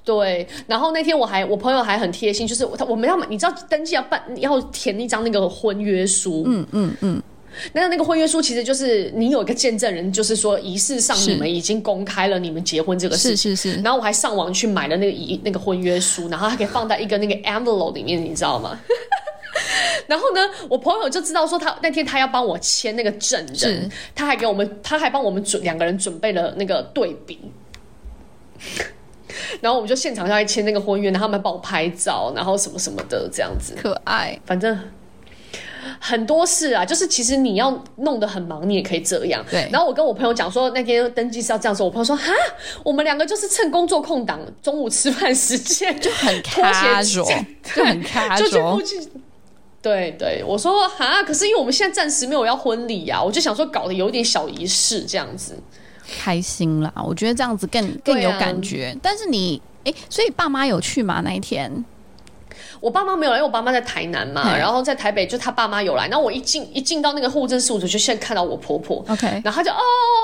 [0.04, 7.22] 对，然后那天我还我朋友还很贴心，就是他我们要你知道登记要办要填一张那个婚约书，嗯嗯嗯。
[7.72, 13.54] 那那个婚约书其实就是你有一个见证人，就是说仪式上你们已经公开了你们结婚这个事情。
[13.54, 13.82] 是是是。
[13.82, 18.78] 然后我还上网去买了那个仪那个婚约书，然后还可以放在一个那个 envelope 里面，你知道吗？
[20.06, 27.38] 然后呢，我朋友就知道说他那天他要帮我签那个证人，他还给我们他还帮我们准两个人准备了那个对比，
[29.60, 34.78] 然后我们就现场要签那个婚约，然后他们帮我拍照，然后什么什么的这样子，可爱，反正。
[36.00, 39.44] 很多事啊，就是其实你要弄得很忙，你也可以这样。
[39.50, 39.68] 对。
[39.72, 41.84] 然后我跟我朋友讲说，那天登记是要这样说。
[41.84, 42.32] 我朋友说：“哈，
[42.82, 47.24] 我们两个就是趁工作空档，中午吃饭时间 就很 casual，
[47.74, 49.10] 就很 casual，就去附近。”
[49.82, 55.56] 对对，我说：“哈，可是因为我们现在暂时没有要婚礼呀，我就想说搞得有点小仪式这样子，
[56.20, 56.92] 开心啦。
[57.06, 58.92] 我觉得这样子更更有感觉。
[58.94, 61.20] 啊、但是你哎，所以爸妈有去吗？
[61.24, 61.72] 那一天？”
[62.80, 66.08] 我爸妈没有来，因为我爸妈在台南嘛，然后在台北就他爸妈有来。
[66.08, 69.04] 然后我一进一进到那个户政事务所，就先看到我婆婆。
[69.08, 69.76] OK，然后他就哦，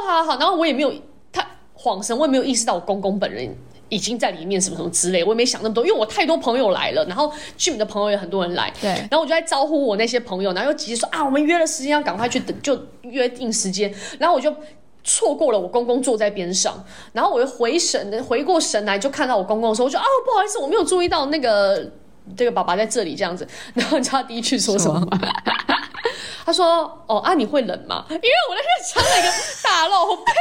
[0.06, 0.38] 好好。
[0.38, 0.92] 然后我也没有
[1.32, 1.44] 他
[1.76, 3.48] 恍神，我也没有意识到我公公本人
[3.88, 8.72] 已经在里面什么什么之类，我也没想那么多，因为我太多朋友来了，然后 Jim 的朋友也很多人来。
[8.80, 13.92] 对，然后我就在招呼我那些朋友，然后又急着说啊，我们约了时间要赶快去等，就约定时间。
[14.18, 14.54] 然后我就
[15.02, 21.90] 错过了我公公坐在边上，然后我又回神回过神来，就看到我公公的时候，我就啊，不好意思，我没有注意到那个。
[22.36, 25.18] 这个爸爸在这里这样子， 然后你知道他第一句说什么吗？
[26.46, 28.04] 他说：“哦啊，你会冷吗？
[28.10, 29.28] 因为我那天穿了一个
[29.62, 30.32] 大露背。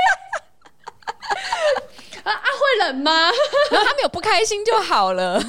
[2.23, 3.11] 啊啊，会冷吗？
[3.71, 5.41] 然后他没有不开心就好了。”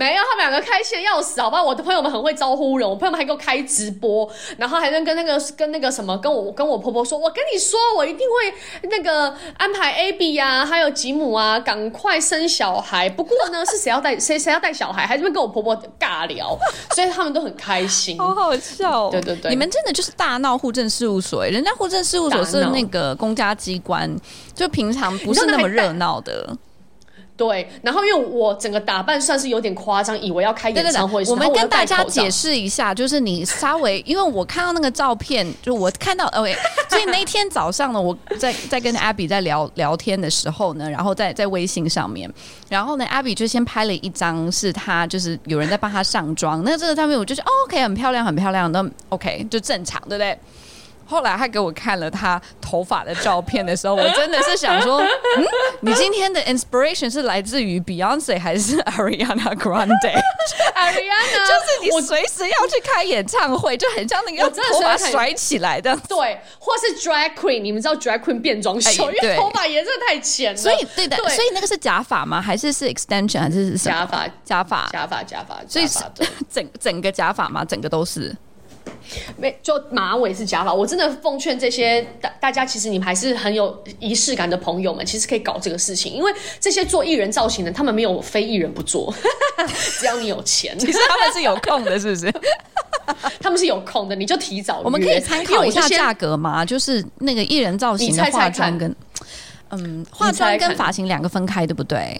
[0.00, 1.62] 没有，他们两个开心的要死，好吧？
[1.62, 13.10] 我的朋友们很会招呼人，我朋友们还给我开直播，然后还能跟那个跟那个什么，跟我跟我婆婆说，我跟你说，我一定会那个安排 Abby 呀、啊，还有吉姆啊，赶快生小孩。
[13.10, 16.58] 不过呢，是谁要带谁谁要带小孩，还是会跟我婆婆尬聊，
[16.94, 19.08] 所以他们都很开心， 好好笑、哦。
[19.12, 24.10] 对对对，你们真的就是大闹户政事务所，人家户政事务所是那个公家机关，
[24.54, 26.56] 就平常不是那么热闹的。
[27.40, 31.24] 对，然后因为我整个打扮算是有点夸张，以为要开演唱会。
[31.24, 36.54] 我们跟大家解释一下，就是你稍微，因为我看到那个照片，就我看到， OK，
[36.90, 42.30] 所以那天早上呢，我在在跟 Abby 在聊聊天的时候呢，然后在在微信上面，
[42.68, 50.38] 然后呢，Abby 就先拍了一张，是他就是有人在帮他上妆，那这个照片我就是、哦、OK，很漂亮，很漂亮，那 OK 就正常，对不对？
[51.10, 55.00] 后来他给我看了他头发的照片的时候，我真的是想说，
[55.36, 55.44] 嗯，
[55.80, 72.40] 你今天的 inspiration 是来自于 Beyonce 还是 Ariana Grande？Ariana 就是你随时要去开演唱会，就很像那个头发甩起来的，对，或是 drag queen，你们知道 drag queen 变装秀，哎、因为头发颜色太浅了，所以对的，对所以那个是假发吗？
[72.40, 74.28] 还是是 extension 还是是假发？
[74.44, 74.88] 假发？
[74.92, 75.22] 假发？
[75.24, 75.60] 假发？
[75.68, 75.98] 所以是
[76.48, 77.64] 整整个假发吗？
[77.64, 78.36] 整个都是。
[79.36, 80.72] 没，就马尾是假发。
[80.72, 89.12] 我真的奉劝这些大大家，其实你们还是很有仪式感的朋友们，其实可以搞这个事情，因为这些做艺人造型的，他们没有非艺人不做，
[89.98, 92.32] 只要你有钱，其实他们是有空的，是不是？
[93.40, 94.80] 他们是有空的，你就提早。
[94.84, 96.64] 我们可以参考一下价格嘛？
[96.64, 98.94] 就是那个艺人造型的化妆跟，
[99.70, 102.16] 嗯，化妆跟发型两个分开，对不对？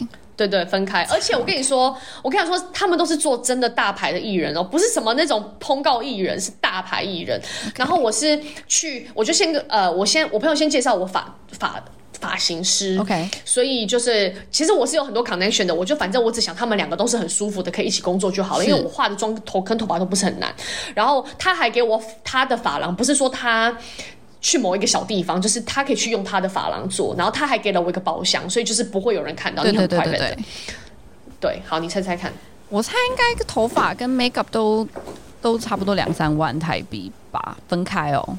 [0.48, 1.02] 对对，分开。
[1.10, 7.40] 而且我跟你说，我跟你说，他们都是做真的大牌的艺人哦，不是什么那种通告艺人，是大牌艺人。
[7.76, 11.82] 然后我是去，我就先呃，我先我朋友先介绍我发发
[12.18, 13.28] 发型师，OK。
[13.44, 15.74] 所以就是，其实我是有很多 connection 的。
[15.74, 18.64] 我就反正我只想他们两个都是很舒服的，可以一起工作就好了。
[18.64, 20.54] 因为我化的妆头跟头发都不是很难。
[20.94, 23.76] 然后他还给我他的发廊，不是说他。
[24.40, 30.36] 去某一个小地方，就是他可以去用他的发廊做，然后他还给了我一个包厢，所以就是不会有人看到，你很快乐的。
[31.38, 32.32] 对，好，你猜猜看，
[32.68, 34.86] 我猜应该头发跟 makeup 都
[35.40, 38.38] 都差不多两三万台币吧，分开哦，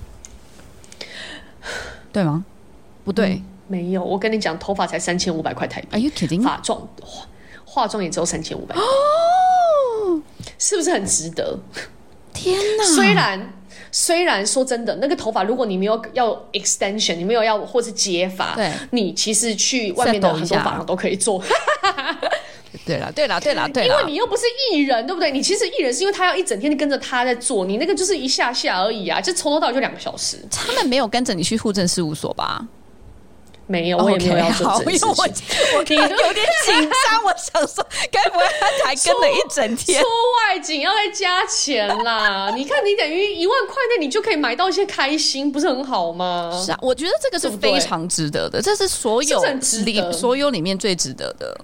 [2.14, 2.46] 对吗？
[3.04, 5.88] 不对，没有，我跟你讲，头发才三千五百块台币。
[5.92, 6.44] Are you kidding？
[6.44, 7.28] 发妆化
[7.66, 8.76] 化妆也只有三千五百。
[8.76, 10.22] 哦，
[10.60, 11.60] 是不是很值得？
[12.34, 12.84] 天哪！
[12.96, 13.54] 虽然
[13.92, 21.44] 虽然说真的，那个头发如果你没有要 extension，你没有要或是接发，对，你其实去外面的很多发廊都可以做。
[22.86, 25.30] 对了，对了，对了，对了，因为你又不是艺人，对不对？
[25.30, 30.38] 你其实艺人是因为他要一整天跟着他在做，你那个就是一下下而已啊，就从头到尾就两个小时。
[30.50, 32.66] 他们没有跟着你去户政事务所吧？
[33.72, 35.48] 没有，我也没有要做这件事情。
[35.80, 40.02] Okay, 我 我有点紧张，我想说，该不会他才跟了一 整天？
[40.02, 42.52] 出外景要再加钱啦！
[42.56, 46.52] 你看，你等于一万块内，你就可以买到一些开心，不是很好吗？
[46.66, 49.42] 是啊，我觉得这个是非常值得的，这是所有
[49.86, 51.58] 里所有里面最值得的。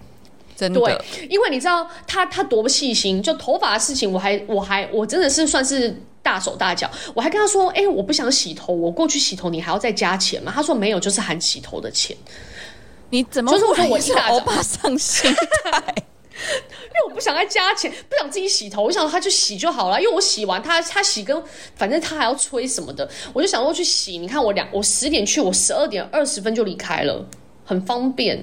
[0.56, 10.52] 真的，对，因为你知道他他多么细心，就头发的事情，我还我还我真的是算是大手大脚，我还跟他说，哎、欸，我不想洗头，我过去洗头，你还要再加钱吗？
[10.54, 12.18] 他说没有，就是含洗头的钱。
[13.12, 13.50] 你怎么？
[13.54, 21.42] 就是我说我是欧巴上心态， 因为我不想再加钱，不想自己洗头，我想他去洗就好了，因为我洗完他他洗跟
[21.78, 24.18] 反正他还要吹什么的，我就想说去洗。
[24.18, 27.26] 你看我两我十点去，我十二点二十分就离开了。
[27.68, 28.42] 很方便，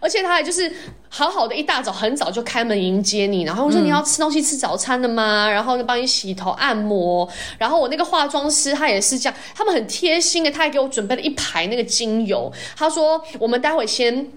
[0.00, 0.72] 而且他还就是
[1.08, 5.46] 好好的一大早很早就开门迎接你，然后我说你要吃东西吃早餐的吗？
[5.46, 7.28] 嗯、然后就帮你洗头按摩，
[7.58, 14.28] 然后我那个化妆师他也是这样，他们很贴心的，他还给我准备了一排那个精油，他说我们待会先，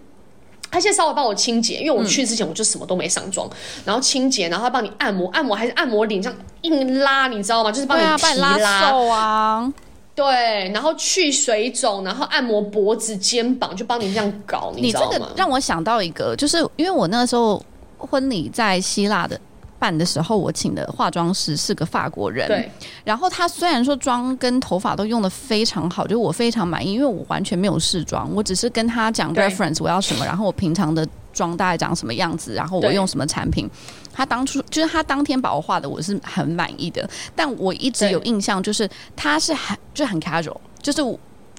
[0.71, 3.53] 他先稍微帮我清洁，因为我去之前我就什么都没上妆，嗯、
[3.85, 7.71] 然后清洁，然后他帮你按摩，按摩还是按摩脸上硬拉，你知道吗？
[7.71, 9.73] 就是帮你提拉，拉瘦啊。
[10.15, 15.07] 对，然后去水肿，然后按摩脖子、肩膀，就帮你这样搞，你知道吗？
[15.11, 17.63] 你这个让我想到一个，就是因为我那个时候
[17.97, 19.39] 婚礼在希腊的
[19.79, 22.47] 办的时候，我请的化妆师是个法国人。
[22.47, 22.71] 对，
[23.03, 33.67] 然后他虽然说妆跟头发都用的非常好，就我非常满意，因为我完全没有试妆，我只是跟他讲 reference 我要什么，然后我平常的妆大概长什么样子，然后我用什么产品。
[34.13, 37.09] 他当初就是他当天把我画的，我是很满意的。
[37.35, 41.01] 但我一直有印象，就是他是很就很 casual，就是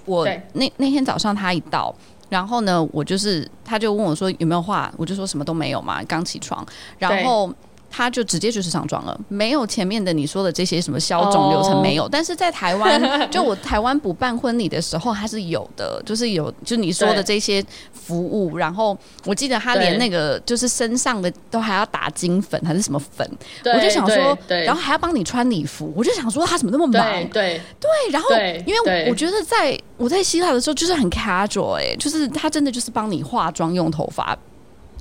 [0.07, 1.95] 我那那天早上他一到，
[2.29, 6.65] 然后呢，我就是他就问我说有没有画，我就说什么都没有嘛，刚起床，
[6.99, 7.53] 然后。
[7.97, 12.03] 他就直接就是上妆了，没有前面的你说的这些什么消肿流程没有。
[12.03, 12.11] Oh.
[12.11, 18.59] 但是在台湾， 就我台湾补办婚礼的时候，还是有的，就是有就你说的这些服务。
[18.59, 23.25] 然后我记得他连那个就是身上的都还要打金粉还是什么粉，
[23.65, 27.01] 我就想说，然后还要帮你穿礼服，我就想说他怎么那么忙？
[27.01, 28.29] 对对，对，然后
[28.67, 34.37] 因为我觉得在我在希腊的时候就是很 casual 哎、欸，就是他真的就是帮你化妆用头发。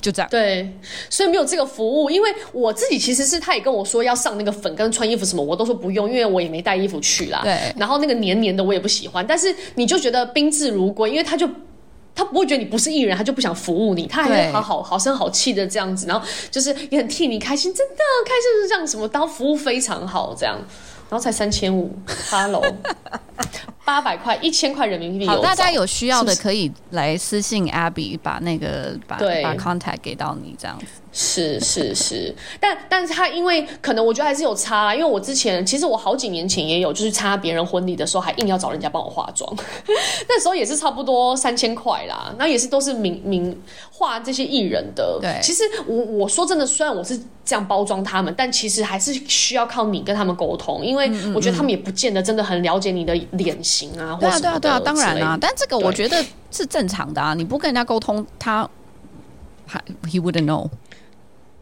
[0.03, 0.69] 就这样，对，
[1.09, 7.39] 所以没有这个服务，因为我自己其实是他也跟我说要上那个粉跟穿衣服什么，我都说不用，因为我也没带衣服去啦。
[7.41, 11.49] 对，然后那个黏黏的我也不喜欢，但是你就觉得宾至如归，因为他就
[12.13, 20.59] 他不会觉得你不是艺人，他就不想服务你，他还会好好好声好气的这样子，然后就是也很替你开心，真的开心是这样什么，当服务非常好这样。
[21.13, 21.95] 然后才三千五，
[22.31, 22.59] Hello，
[23.85, 25.27] 八百块，一千块人民币。
[25.27, 30.85] 好，大家有需要的可以来私信 Abby，把那个把把 contact 给到你这样子。
[31.15, 39.55] 是是是，但但是他因为可能我觉得还是有差啦，因为我之前其实我好几年前也有，就是参加别人婚礼的时候，还硬要找人家帮我化妆，
[40.27, 43.55] 那时候也是差不多三千块啦，那也是都是名名
[43.91, 45.19] 画这些艺人的。
[45.21, 54.17] 对，其实我我说真的，虽然我是这样包装他们，但其实还是需要靠你跟他们沟通，因为我觉得他们也不见得真的很了解你的脸型啊。
[54.19, 58.67] 对啊对啊对啊，当然啊，但这个我觉得是正常的啊，你不跟人家沟通，他
[59.67, 60.67] 还 he wouldn't know。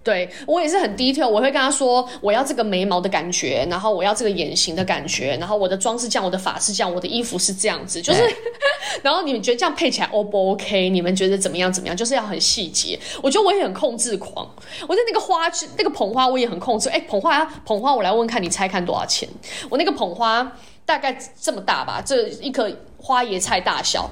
[0.03, 8.21] 对，我也是很 detail，我会跟他说我要这个眉毛的感觉，然后我要这个眼型的感觉，然后我的妆是这样，我的发是这样，我的衣服是这样子，就是，
[9.03, 10.89] 然后你们觉得这样配起来 O 不 OK？
[10.89, 11.71] 你们觉得怎么样？
[11.71, 11.95] 怎么样？
[11.95, 12.99] 就是要很细节。
[13.21, 14.49] 我觉得我也很控制狂，
[14.87, 16.89] 我在那个花那个捧花我也很控制。
[16.89, 19.29] 哎，捧花捧花，我来问看你猜看多少钱？
[19.69, 20.51] 我那个捧花
[20.83, 24.09] 大概这么大吧，这一颗花椰菜大小。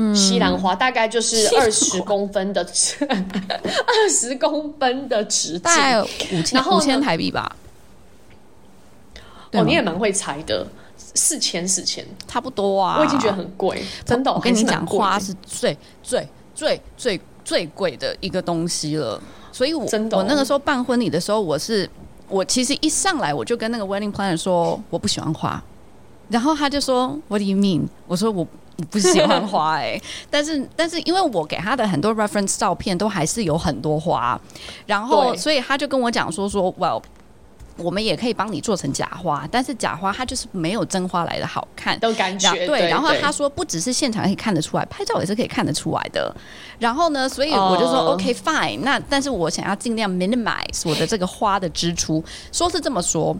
[0.00, 2.62] 嗯，西兰花大概就是二十公分的，
[3.10, 7.56] 二十公分的直径，大概五千五千台币吧。
[9.52, 10.64] 哦，你也蛮会猜的，
[10.96, 12.98] 四千四千差不多啊。
[13.00, 14.32] 我已经觉得很贵，真的。
[14.32, 19.20] 我跟你讲，花是最最最最最贵的一个东西了。
[19.50, 21.90] 所以我，我真的，我那个时候办婚礼的时候，我是
[22.28, 25.60] 我其实一上来我就跟那个 wedding planner 说我不喜欢花，
[26.28, 27.88] 然后他就说 What do you mean？
[28.06, 28.46] 我说我。
[28.90, 34.40] 不喜欢花哎、欸， 但是但是因为我给他的很多 reference 照片都还是有很多花，
[34.86, 37.02] 然后所以他就跟我讲说说，Well，
[37.76, 42.88] 我们也可以帮你做成假花，但是假花它就是没有真花来的好看，都感觉对，对。
[42.88, 46.34] 然后他说，不只是现场可以看得出来，拍照也是可以看得出来的。
[46.78, 48.14] 然后呢，所以我就说、oh.
[48.14, 52.22] OK fine，那但是我想要尽量 minimize 我的这个花的支出，
[52.52, 53.36] 说是这么说，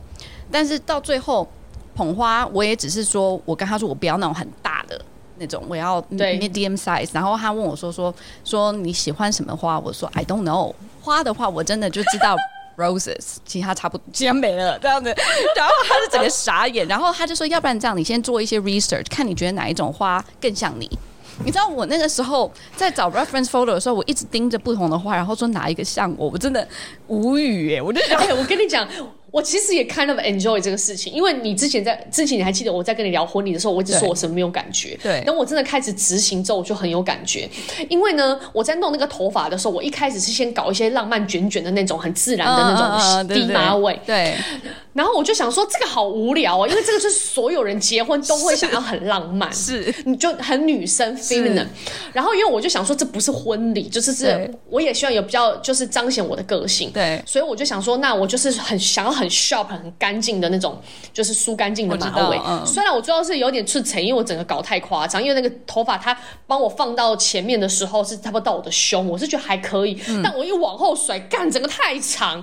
[0.53, 1.49] 但是到最后
[1.95, 5.01] 捧花，我也只是说我跟他说我不要那种很大的
[5.39, 7.09] 那种，我要 medium size。
[7.13, 8.15] 然后他问我说说
[8.45, 9.79] 说你喜欢什么花？
[9.79, 10.75] 我说 I don't know。
[11.01, 12.37] 花的话，我真的就知道。
[12.77, 15.09] Roses，其他差不多，其他没了这样子，
[15.57, 20.89] 然后他就整个傻眼，然后他就说，要不然这样，你先做一些 research，看你觉得哪一种花更像你。
[21.45, 26.65] 你知道我那个时候在找 reference photo 的时候，我一直盯着不同的花，然后说哪一个像我，我真的
[27.09, 28.87] 无语哎，我就想，哎，我跟你讲。
[29.31, 34.99] 我其实也 kind of enjoy 这个事情，因为你之前在之前你还记得我在跟你聊婚礼的时候，我一直说我什么没有感觉。
[35.03, 37.49] 对，等我真的开始执行之后，我就很有感觉。
[37.91, 43.93] 因为呢，我在弄那个头发的时候，我一开始是先搞一些浪漫卷卷的那种很自然的那种低马尾。
[43.93, 51.67] Uh, uh, uh, 对，对，对，然后我就想说这个好无聊哦，因为这个就是所有人结婚都会想要很浪漫，是，你就很女生 feminine。
[52.15, 56.91] 然后因为我就想说这不是婚礼，就是是，我也希望有比较就是彰显我的个性。
[56.93, 59.18] 对，所以我就想说，那我就是很想要。
[59.19, 60.81] 很 sharp 很干净的那种，
[61.13, 62.41] 就是梳干净的马尾。
[62.47, 66.17] 嗯、虽然我最后是有点出彩，因为我整个搞太夸张，因为那个头发它
[66.47, 70.01] 帮我放到前面的时候是差不多到我的胸，我是觉得还可以。
[70.09, 72.43] 嗯、但我一往后甩，干整个太长，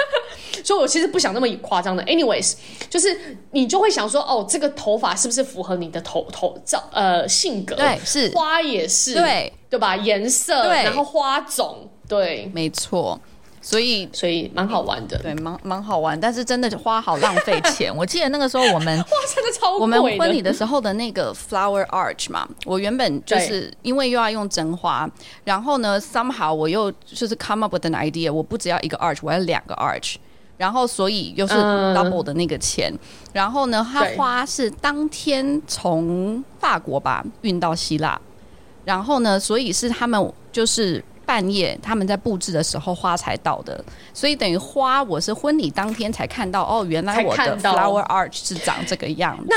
[0.64, 2.02] 所以我其实不想那么夸张的。
[2.04, 2.54] Anyways，
[2.88, 7.76] 就是你就会想说，哦，这个头发是不是符合你的头头照呃性格？
[7.76, 9.96] 对，是花也是对对吧？
[9.96, 13.20] 颜色对，然后花种对，没错。
[13.66, 17.90] 所以，所以蛮好玩的，对，蛮蛮好玩，但是真的花好浪费钱。
[17.96, 19.04] 我记得那个时候我们 哇，
[19.34, 19.80] 真的超贵。
[19.80, 25.10] 我们婚礼的时候的那个 flower arch 嘛，我原本就是因为又要用真花，
[25.42, 30.14] 然后呢，somehow 我又就是 come up with an idea，我不只要一个 arch，我要两个 arch，
[30.56, 32.92] 然后所以又是 double 的那个钱。
[32.92, 32.98] 嗯、
[33.32, 38.16] 然后呢，他花是当天从法国吧运到希腊，
[38.84, 41.04] 然后呢，所以是他们就是。
[41.26, 49.44] 半夜他们在布置的时候，花才到的，所以等于花我是婚礼当天才看到哦，原来我的 flower arch 是长这个样子。
[49.48, 49.56] 那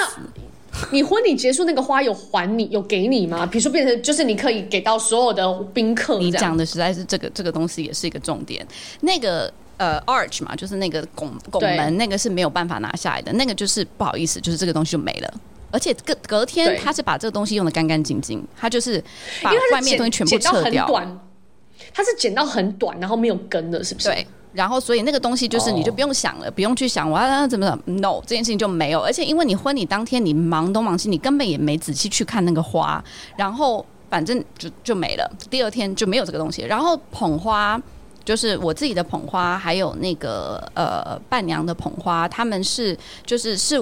[0.91, 3.45] 你婚礼结束那个花有还你有给你吗？
[3.45, 6.17] 比如说变成就是你可以给到所有的宾客。
[6.19, 8.65] 你讲的实在是这个这个东西也是一个重点。
[9.01, 15.33] 那个呃 arch 嘛，就是那个拱拱门，那个是没有办法拿下来的，那个就是不好意思，就是这个东西就没了。
[15.71, 19.03] 而且隔隔天他是把这个东西用的干干净净，他就是
[19.41, 20.87] 把外面的东西全部撤掉。
[21.93, 24.09] 它是剪到很短，然后没有根的，是不是？
[24.09, 24.27] 对。
[24.51, 27.83] 然后，所以那个东西就是，你就不用想了不用去想我要怎么怎么。
[27.99, 28.99] No，这件事情就没有。
[28.99, 33.03] 而且，因为你婚礼当天你忙东忙西，你根本也没仔细去看那个花，
[33.37, 35.31] 然后反正就就没了。
[35.51, 36.63] 第二天就没有这个东西。
[36.63, 37.79] 然后捧花，
[38.25, 43.79] 就是我自己的捧花，还有那个呃伴娘的捧花，他们是就是是。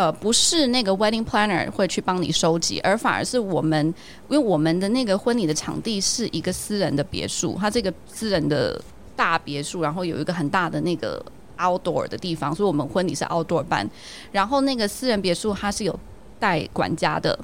[0.00, 3.86] 呃，不是那个 wedding planner 会去帮你收集，而反而是我们，
[4.30, 8.82] 因为我们的那个婚礼的场地是一个私人的别墅，它这个私人的
[9.14, 11.22] 大别墅，然后有一个很大的那个
[11.58, 13.86] outdoor 的地方，所以我们婚礼是 outdoor 办，
[14.32, 15.94] 然后那个私人别墅它是有
[16.38, 17.38] 带管家的。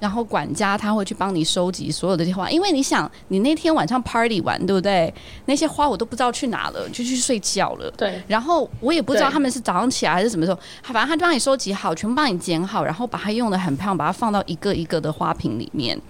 [0.00, 5.12] 然后管家他会去帮你收集所有的这些花，因为你想，你那天晚上 party 完，对不对？
[5.46, 7.90] 那些花我都不知道去哪了，就去睡觉了。
[7.96, 8.22] 对。
[8.28, 16.00] 然后我也不知道他们是早上起来还是什么时候，反正他就帮你收集好，全部帮你剪好，然后把它用的很漂亮，把它放到一个一个的花瓶里面。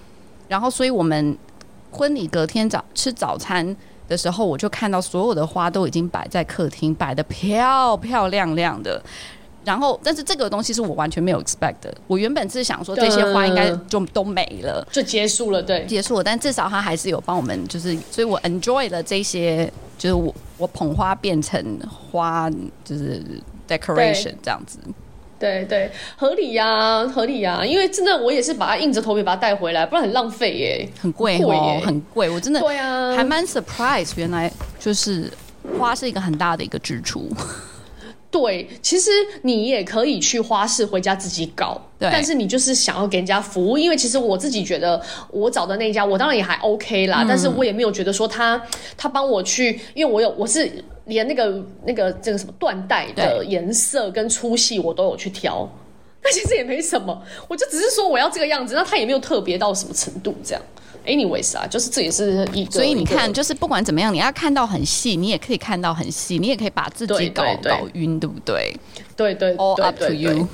[0.49, 1.36] 然后，所以我们
[1.91, 3.74] 婚礼隔天早吃早餐
[4.07, 9.03] 的时候，我就看到所有的花都已经摆在客厅，摆的漂漂亮亮的。
[9.64, 11.94] 然后，但是这个东西是我完全没有 expect 的。
[12.06, 16.24] 我原本是想说这些花应该就都没了，就结束了，对，结束了。
[16.24, 21.78] 但至少他还是有帮我们，就是，所以我 enjoy 了这些，就是我我捧花变成
[22.11, 22.50] 花，
[22.84, 23.22] 就是
[23.68, 24.78] decoration 这样子。
[25.38, 27.64] 对对，合理呀、啊，合理呀、啊。
[27.64, 32.28] 因为真的，我也是把它硬着头皮把它带回来，不然很浪费耶，很贵哦，很贵。
[32.28, 34.50] 我真的对啊，还蛮 surprise，原来
[34.80, 35.30] 就是
[35.78, 37.30] 花是一个很大的一个支出。
[38.30, 39.10] 对，其实
[39.42, 45.00] 你也可以去花市回家自己搞，对，但是你就是想要给人家服务，因为其实我自己觉得
[45.30, 48.62] 我找的那家，我当然也还 OK 啦，嗯、但是我也没有觉得说他
[48.98, 50.70] 他帮我去，因为我有我是
[51.06, 55.66] 连那个那个这个什么缎带的颜色跟粗细我都有去挑，
[56.22, 60.62] 那其实也没什么，我就只是说我要这个样子，那他也没有特别到什么程度这样。
[61.09, 68.76] Anyways 啊，就是这也是一个，所以你看，就是不管怎么样，你要看到很细，你也可以看到很细，你也可以把自己搞搞晕，对不对？
[69.16, 70.46] 对对，All up to you。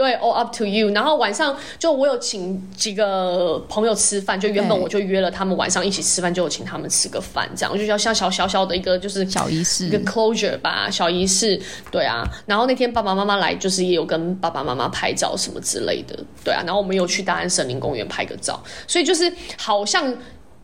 [0.00, 0.88] 对，all up to you。
[0.92, 11.60] 然后晚上就我有请几个朋友吃饭，就原本我就约了他们晚上一起吃饭，就有请他们吃个饭，这样我就叫像小小小的一个就是小仪式，一个 closure 吧，小仪式。
[11.90, 16.18] 对啊，然后那天爸爸妈妈来，就是也有跟爸爸妈妈拍照什么之类的。
[16.42, 20.10] 对啊，然后我们有去大安森林公园拍个照，所以就是好像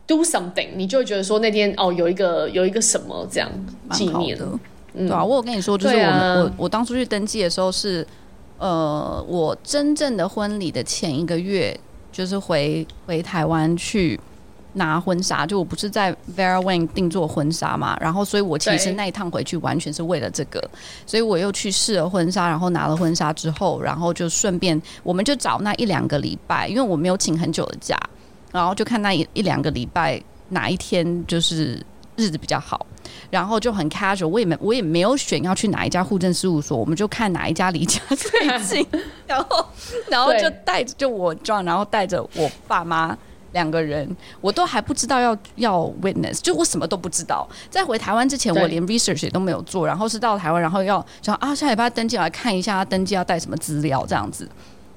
[0.07, 3.47] do something，你就会觉得说那天哦有一个有一个什么这样
[3.91, 4.47] 纪念的。
[4.95, 8.03] 嗯、对啊，我有跟你说，就是我们、啊、我我当初去登记的时候是。
[8.57, 11.79] 呃，我真正的婚礼的前一个月，
[12.11, 14.19] 就是回回台湾去
[14.73, 20.63] 拿婚纱，就我不是在 Vera Wang 定做婚纱嘛，然后所以我其实那一趟回去完全是为了这个，
[21.05, 27.97] 所以我又去试了婚纱，然后拿了婚纱之后，然后就顺便我们就找那一两个礼拜，因为我没有请很久的假，
[28.51, 31.83] 然后就看那一一两个礼拜哪一天就是
[32.17, 32.85] 日子比较好。
[33.29, 38.87] 然后就很 casual，我也没我也没有选要去哪一家户政事务所，我们就看哪一家离家 最近，
[39.27, 39.65] 然后
[40.09, 43.17] 然后就带着就我 John，然后带着我爸妈
[43.51, 47.45] 两个人，我都还不知道要要 witness，就我什么都不知道。
[47.69, 54.47] 在回台湾之前，我连 research 也都没有做，然后是到台湾，然后要想啊，下礼拜登记来看一下，登记要带什么资料这样子，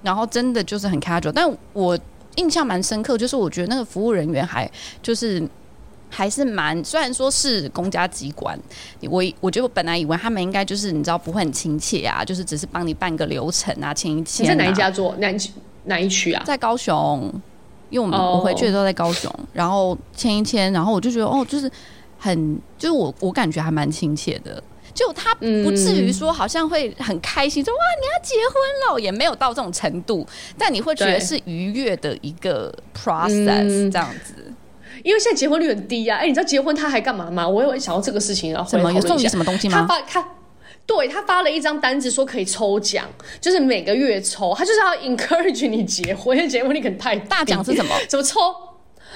[0.02, 1.98] 然后真的就是很 casual，但我
[2.36, 4.70] 印象蛮深刻，就是我觉得那个服务人员还
[5.02, 5.42] 就是。
[6.10, 8.58] 还是蛮，虽然说是公家机关，
[9.02, 14.52] 我我觉得我本来以为他们应该就是你知道不会很亲切啊，就是只是帮你办个流程啊，签一签、啊。
[14.52, 15.14] 你在哪一家做？
[15.16, 15.32] 哪
[15.84, 16.42] 哪一区啊？
[16.44, 17.32] 在高雄，
[17.88, 18.34] 因为我们、oh.
[18.36, 21.70] 我回去的时候在高雄，然后签一签，然后我就觉得哦，就是
[22.18, 30.26] 很，就是我我感觉还蛮亲切的，就他不至于说好像会很开心说、嗯、哇你要结婚了，也没有到这种程度，
[30.58, 34.52] 但你会觉得是愉悦的一个 process 这样子。
[35.02, 37.46] 因为现在结婚率很低呀、啊，哎、欸，你知道结婚他还干嘛吗？
[37.48, 38.78] 我有想到这个事情，然后？
[38.92, 39.80] 有送你什么东西吗？
[39.80, 40.28] 他发他，
[40.86, 43.06] 对他发了一张单子，说可以抽奖，
[43.40, 47.44] 就是每个月抽，他就是要 encourage 你结婚，因为结婚你可能太大。
[47.44, 47.94] 奖是什么？
[48.08, 48.40] 怎么抽？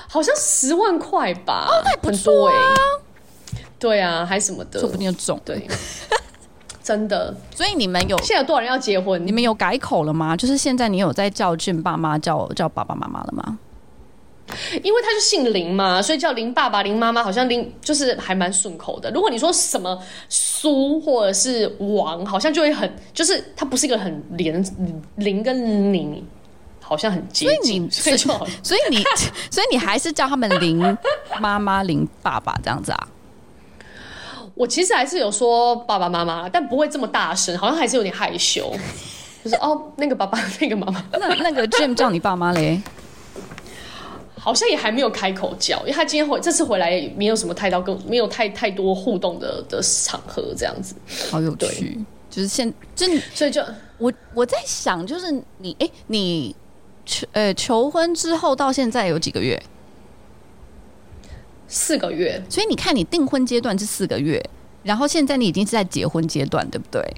[0.08, 2.74] 好像十万块吧，哦，那不错啊。
[3.78, 5.38] 对啊，还什么的，说不定就中。
[5.44, 5.66] 对，
[6.82, 7.34] 真的。
[7.54, 9.24] 所以你们有现在有多少人要结婚？
[9.26, 10.36] 你们有改口了吗？
[10.36, 13.58] 就是现在你有在叫俊爸妈叫叫爸爸妈妈了吗？
[14.82, 19.10] 因为他就姓林嘛，所以叫林爸爸、林妈妈，好像林就是还蛮顺口的。
[19.10, 24.62] 如果你说什么苏或者是王，好像就会很，就是他不是一个很连
[25.16, 26.22] 林跟林，
[26.80, 27.90] 好像很接近。
[27.90, 29.02] 所以你，所以，所以 你，
[29.50, 30.78] 所以你还是叫他们林
[31.40, 33.08] 妈妈、林爸爸这样子啊？
[34.54, 38.72] 我其实还是有说爸爸妈妈，但不会这么大声，好像还是有点害羞。
[39.42, 42.80] 就是哦，那个爸爸， 那个妈妈，那那个 Jim 叫你爸妈嘞？
[44.44, 50.94] 好像也还没有开口叫，因为他今天回这次回来也没有什么太多跟没有太太多互动的的场合这样子，
[51.30, 51.98] 好有趣。
[52.28, 53.64] 就是现就所以就
[53.96, 56.54] 我我在想，就是你哎、欸，你
[57.06, 59.62] 求呃求婚之后到现在有几个月？
[61.66, 62.42] 四个月。
[62.50, 64.44] 所以你看，你订婚阶段是四个月，
[64.82, 67.16] 然后现在你已经是在结婚阶段，对不对？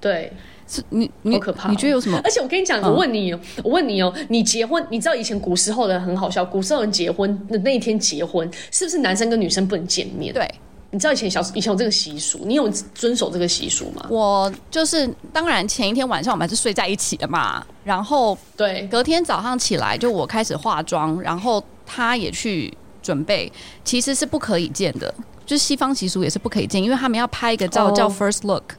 [0.00, 0.32] 对。
[0.66, 1.70] 是你，你好可怕！
[1.70, 2.20] 你觉得有什么？
[2.24, 10.34] 而且我跟你讲，我问你，嗯、我问你哦，你结婚，你知道以前古时候的人很好笑，古时候人结婚的那一天结婚，是不是男生跟女生不能见面？
[10.34, 10.52] 对，
[10.90, 14.06] 你知道以前小以前有这个习俗，你有遵守这个习俗吗？
[14.10, 23.52] 我就是，当然前一天晚上我们还是睡在一起的嘛，然后对，隔天早上起来就我开始化妆，然后他也去准备，
[23.84, 25.14] 其实是不可以见的，
[25.44, 27.94] 就是西方习俗也是不可以见，因为他们要拍一个照、oh.
[27.96, 28.74] 叫 first look。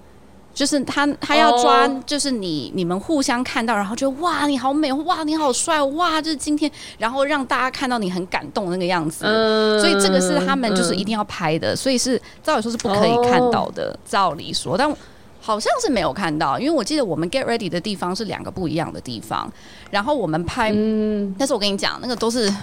[0.57, 2.75] 就是他，他要抓，就是你，oh.
[2.75, 11.79] 你们互相看到，然后就哇，你好美，哇，你好帅，哇，就是今天，然后让大家看到你很感动那个样子，uh, 所以这个是他们就是一定要拍的，uh.
[11.79, 13.97] 所以是照理说是不可以看到的，oh.
[14.09, 14.91] 照理说，但
[15.47, 19.49] 好像是没有看到，因为我记得我们 get ready 的地方是两个不一样的地方，
[19.89, 22.53] 然后我们拍，嗯，但是我跟你讲，那个都是。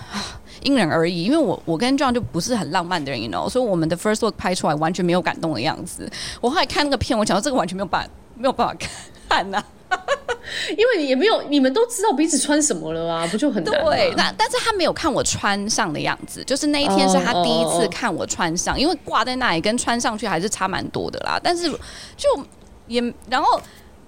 [0.62, 6.10] 因人而异，因为我我跟 John 就不是很浪漫的人，you know，所以我们的 first look 拍出来完全没有感动的样子。
[6.40, 8.74] 我后来看那个片，我想到这个完全没有办没有办法
[9.28, 9.98] 看呐、啊，
[10.70, 14.14] 因为你也没有你们都知道彼此穿什么了啊，不就很难对？
[14.16, 21.38] 那但是他没有看我穿上的样子，就是那一天是他第一次看我穿上，因为挂在那里跟穿上去还是差蛮多的啦。
[21.42, 21.68] 但是
[22.16, 22.28] 就
[22.86, 23.60] 也然后。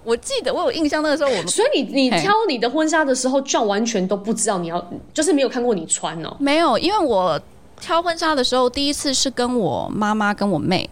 [0.03, 6.33] 我记得我有印象，那个时候我们，所以你你挑你的婚纱的时候，就完全都不知道你要，就是没有看过你穿哦。
[6.39, 7.37] 没有，因为我
[7.81, 10.89] 挑婚纱的时候，第一次是跟我妈妈跟我妹，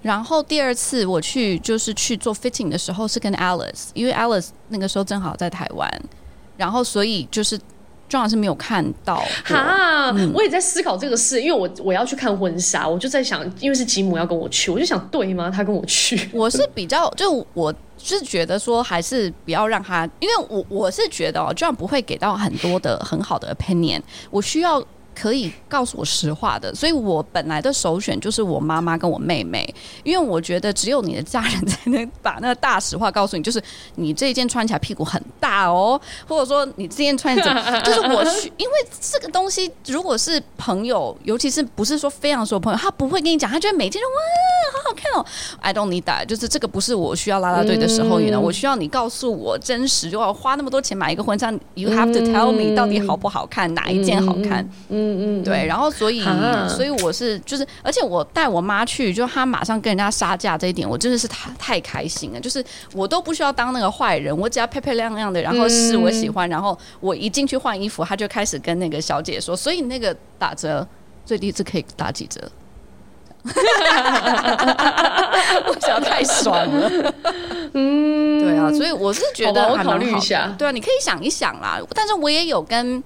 [0.00, 5.88] 然后第二次我去就是去做 fitting 的时候是跟 Alice，因为 Alice 那个时候正好在台湾，
[6.56, 7.56] 然后所以就是
[8.12, 9.24] John 是没有看到。
[9.42, 15.50] 哈，我也在思考这个事，因为我我要去看婚纱，我就在想，因为是吉姆要跟我去，我就想，对吗？
[15.50, 24.84] 他跟我去，我是比较，就我是觉得说，还是不要让他，因为我我是觉得哦，John 不会给到很多的很好的 opinion，我需要。
[25.14, 29.62] 可以告诉我实话的，所以我本来的首选就是我妈妈跟我妹妹，
[30.04, 33.62] 因为我觉得只有你的家人才能把那个大实话告诉你，就是
[33.96, 37.42] 你这一件 穿起来屁股很大哦，或者说你这件穿着
[37.84, 44.14] 就是我去，因为这个东西如果是朋友，尤其是不是说非常熟朋友，他不会跟你讲，他觉得每件都哇
[44.72, 45.26] 好好看哦
[45.60, 54.68] ，I don't need that，就是这个不是我需要拉拉队的时候，你呢、嗯，我需要你告诉我真实，就要花那么多钱买一个婚纱，You have to tell me 到底好不好看，哪一件好看。
[54.88, 56.22] 嗯嗯嗯，对，然后所以，
[56.68, 62.40] 所以我是就是，而且我带我妈去，就她马上跟人家杀价这一点，我真的是太太开心了。
[62.40, 70.86] 就是我都不需要当那个坏人，我只要漂漂亮亮的，然后是我喜欢，然后我一进去换衣服，她就开始跟那个小姐说，所以那个打折
[71.26, 72.40] 最低是可以打几折？
[75.66, 77.12] 我想太爽了，
[77.74, 81.80] 嗯，对啊，所以我是觉得我考虑一下，对啊，你可以想一想啦。
[81.94, 83.02] 但是我也有跟。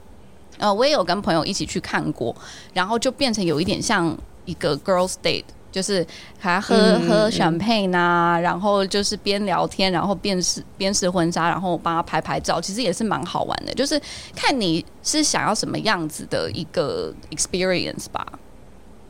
[0.58, 2.34] 呃，我也有跟朋友一起去看过，
[2.72, 6.06] 然后就变成有一点像一个 girls date，就是
[6.38, 13.74] 还喝、嗯、喝 champagne 啊，然后就是边聊天，然后边试边试婚纱，然后帮他拍拍照，其实也是蛮好玩的。
[13.74, 14.00] 就是
[14.34, 18.26] 看你是想要什么样子的一个 experience 吧。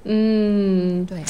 [0.04, 1.26] 嗯，对啊，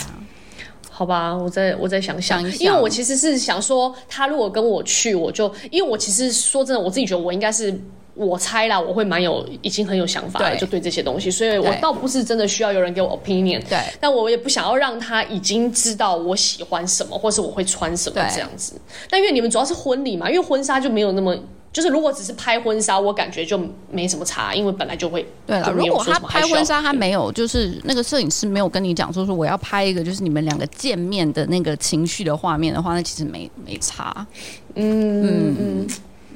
[0.91, 7.79] 好吧，我再我再想想，因为我其实是想说，他如果跟我去，我就因为我其实说真的，我自己觉得我应该是。
[8.17, 18.81] 我猜啦，我会蛮有，已经很有想法了，就对这些东西，所以我倒不是真的需要有人给我 opinion，对，但我也不想要让他已经知道我喜欢什么，或是我会穿什么这样子。
[19.11, 21.37] 但因为你们主要是婚礼嘛，因为婚纱就没有那么，
[21.71, 23.61] 就是如果只是拍婚纱，我感觉就
[23.91, 25.27] 没什么差，因为本来就会。
[25.47, 34.27] 对了，如果他拍婚纱，他没有，就是那个摄影师没有跟你讲说说我要拍一个就是你们两个见面的那个情绪的画面的话，那其实没没差。
[34.75, 35.57] 嗯嗯。
[35.59, 35.87] 嗯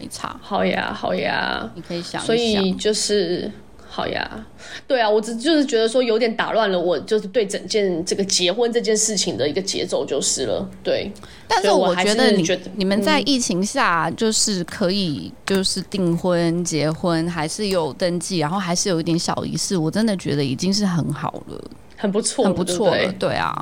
[0.01, 3.51] 没差，好呀，好呀，你可以想一想，所以就是
[3.87, 4.47] 好呀，
[4.87, 11.13] 对啊，我只就是觉得说有点打乱了我就是对整件这个结婚这件事情的一个节奏就是了，对。
[11.47, 12.43] 但是我觉得你
[12.77, 21.61] 你们在疫情下就是可以就是订婚结婚，还是有登记，然后还是有一点小仪式，我真的觉得已经是很好了。
[21.97, 23.53] 很不错，很不错了，对啊，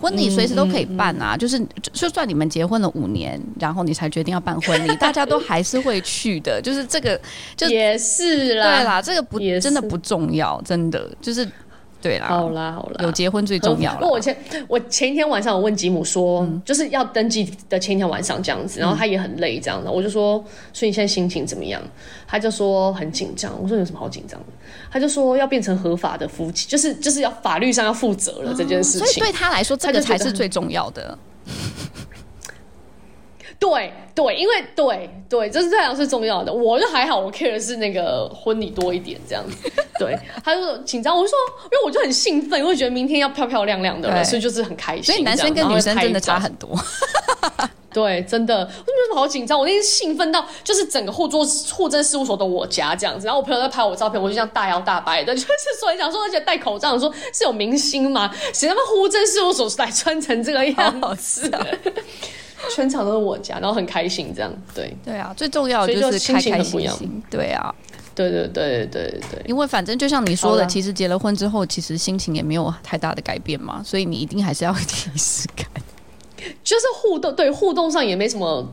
[0.00, 1.60] 婚礼随时都可以办啊，就是
[1.92, 7.20] 就算你们结婚了五年，然后你才决定要办婚礼， 大家都还是会去的，就是这个
[7.56, 11.48] 就也是啦，对啦，这个不真的不重要，真的就是。
[12.06, 13.98] 对啦，好啦好啦，有结婚最重要了。
[13.98, 14.36] 不，我前
[14.68, 20.38] 我前一天晚上我问吉姆说，嗯、就是要登记的前一天晚上这样子，然后他也很累这样的，嗯、我就说，
[20.72, 21.82] 所以你现在心情怎么样？
[22.28, 23.52] 他就说很紧张。
[23.60, 24.46] 我说有什么好紧张的？
[24.90, 29.06] 他就说要变成合法的夫妻，就是就是要法律上要负责了这件事情。
[29.08, 31.18] 所以对他来说，这个才是最重要的。
[33.58, 36.52] 对对，因为对对，这是这样是重要的。
[36.52, 39.70] 我就还好，我 care 的是那个婚礼多一点这样子。
[39.98, 45.04] 对， 他就说紧张，我就说，因为我就很兴奋，因为觉得明天要漂漂亮亮的了，所以就是很开心。
[45.04, 46.68] 所以男生跟女生真的差很多。
[47.92, 49.58] 对，真的，我没有什么好紧张。
[49.58, 51.42] 我那天兴奋到，就是整个户座
[51.72, 55.46] 户政事务所的我家这样子，然后我朋友在拍我照片，我就这样大摇大摆的，就是
[55.80, 58.30] 所以想说，而且戴口罩，说是有明星吗？
[58.52, 61.50] 谁他妈户政事务所来穿成这个样子？
[62.74, 67.74] 全场都是我家，然后很开心，这样对对啊，最重要的就是开开心心，对啊，
[68.14, 75.66] 对对对对对，因为反正就像你说的，其实结了婚之后，其实心情也没有太大的改变嘛，所以你一定还是要仪式感，
[76.64, 78.66] 就是互动，对互动上也没什么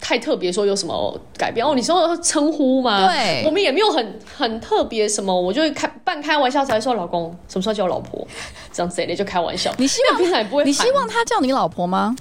[0.00, 1.74] 太特别，说有什么改变哦。
[1.74, 3.08] 你说称呼吗？
[3.08, 8.26] 对，我们也没有很很特别什么，我就会开半开玩笑才说老公，什么时候叫我老婆，
[8.72, 9.72] 这样子的就开玩笑。
[9.78, 12.14] 你希望平常也不会，你希望他叫你老婆吗？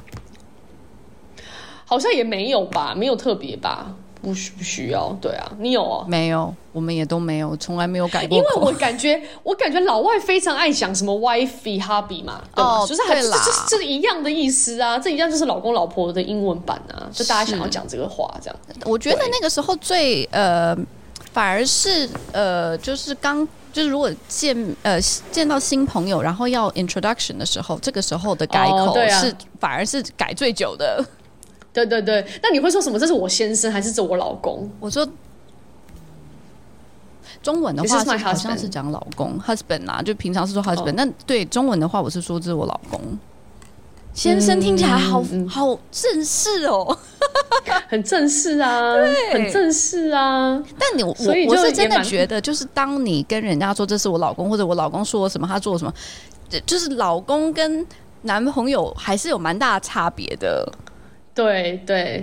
[1.89, 6.05] 好像也没有吧，没有特别吧，不需不需要，对啊，你有哦？
[6.05, 8.37] 没有，我们也都没有，从来没有改过。
[8.37, 12.79] 因为我感觉， 我感觉老外非常爱讲什么 wifey hobby 嘛，对吧？
[12.79, 18.59] 哦、就是还是这这一样的意思啊，这一样就是老公老婆的英文版啊，就大家想要讲这个话这样。
[18.85, 20.75] 我觉得那个时候最呃，
[21.31, 24.99] 反而是呃，就是刚就是如果见呃
[25.31, 31.01] 见到新朋友，然后要 introduction 的时候，这个时候的改口是、反而是改最久的。
[31.85, 32.97] 对对对，那你会说什么？
[32.97, 34.69] 这是我先生还是这我老公？
[34.79, 35.07] 我说
[37.43, 41.13] 中文的话是好像是讲老公 husband 啊，就平常是说 husband，那、oh.
[41.25, 42.99] 对中文的话我是说这是我老公。
[44.13, 46.97] 先生听起来好、嗯、好正式哦，
[47.87, 50.59] 很正式啊，对，很正式啊。
[50.79, 51.15] 但你我
[51.47, 55.93] 我是真的觉得，就是当你跟人家说这是我老公，或者我老公说我什么，他做什么，
[56.65, 57.85] 就是老公跟
[58.23, 60.67] 男朋友还是有蛮大的差别的。
[61.45, 61.79] 对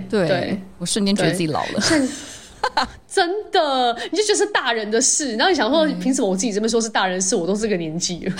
[0.09, 1.79] 对对，我瞬间觉得自己老了。
[3.07, 7.35] 真的，你就觉得是大人的事，然后你想说，凭什么我自己这边说是大人的事？
[7.35, 8.33] 我都是个年纪了，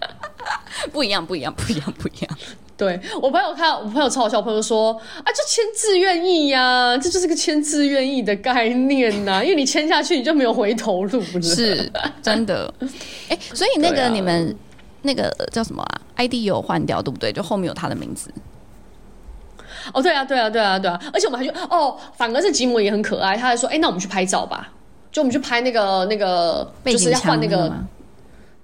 [0.92, 2.38] 不一样，不一样，不一样，不一样。
[2.76, 11.92] 对我朋友看，我朋友超好笑，我朋友说啊，就签字愿意呀，这就是个签字愿意的概念呐、啊， 因为你签下去，你就没有回头路了，是
[12.22, 12.72] 真的。
[13.28, 14.54] 哎、欸，所以那个你们、啊、
[15.02, 17.30] 那个叫什么啊？ID 有换掉，对不对？
[17.32, 18.30] 就后面有他的名字。
[19.92, 24.68] 哦，对啊，对啊，对啊，对啊，而且我们还去，哦，反而是吉姆也很可爱，他还说，哎，那我们去拍照吧，
[25.12, 27.72] 就我们去拍那个那个，就是要换那个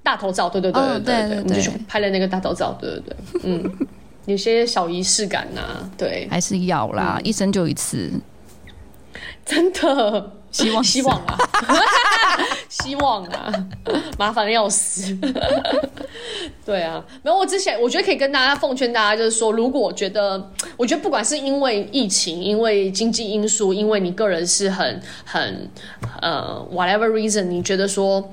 [0.02, 3.72] 大头照，对对对对对对，我们就去拍了那个大头照，对对对，嗯，
[4.26, 8.10] 有些小仪式感呐、啊，对，还是要啦，嗯、一生就一次，
[9.44, 10.32] 真的。
[10.64, 11.38] 希望希望啊，
[12.68, 13.52] 希望啊，
[14.18, 15.14] 麻烦的要死。
[16.64, 25.70] 对啊，没有，我之前我觉得可以跟大家奉劝大家，就是说，如果我觉得，我觉得不管是因为疫情，因为经济因素，因为你个人是很很
[26.22, 28.32] 呃 whatever reason，你觉得说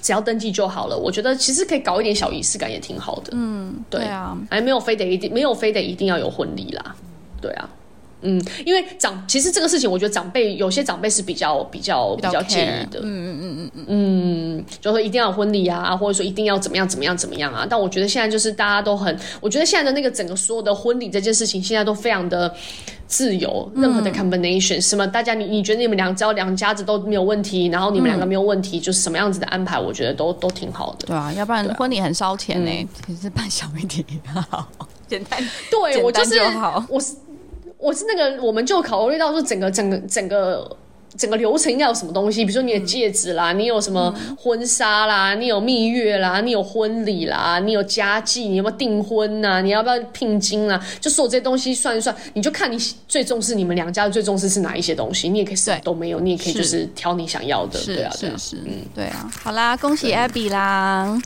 [0.00, 3.32] 只要登记就好了，我觉得其实可以搞一点小仪式感也挺好的。
[3.32, 6.94] 嗯，对，对啊，还没有非得一定没有非得一定要有婚礼啦。
[7.42, 7.68] 对啊。
[8.22, 13.00] 嗯，因为长其实这个事情，我觉得长辈有些长辈是比较比较比较介意的。
[13.00, 13.84] 嗯嗯嗯嗯嗯
[14.58, 17.66] 嗯，就说一定要有婚礼啊，或者说一定要怎么样怎么样怎么样啊。
[17.68, 22.52] 但我觉得现在就是大家都很，我觉得现在的那个整个所有的婚礼这件事情，现在都非常的
[23.06, 31.06] 自由，任何的 combination，什么大家你你觉得你们两只要两家子都没有问题，然后你们两个没有问题，就是什么样子的安排，我觉得都都挺好的。
[31.06, 34.68] 对啊，要不然婚礼很烧钱呢，其实办小一点也好，
[35.06, 35.40] 简单。
[35.70, 37.14] 对，我就是好，我是。
[37.78, 40.76] 我是那个，我们就考虑到说，整个整个整个
[41.16, 49.60] 整个流程应该有什么东西，比如说你的戒指啦，嗯、你有什么婚纱啦，嗯、你有蜜月啦，你有婚礼啦，你有家祭，你有没有订婚呐、啊？
[49.62, 50.84] 你要不要聘金啊？
[51.00, 52.76] 就所有这些东西算一算，你就看你
[53.06, 61.16] 最重视你们两家最重视是哪一些东西，你也可以什么都没有，你也可以就是挑你想要的，对啊，对啊，是，是，嗯，对啊，好啦，恭喜 Abby 啦，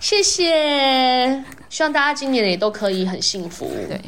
[0.00, 3.98] 谢谢，希望大家今年也都可以很幸福，对。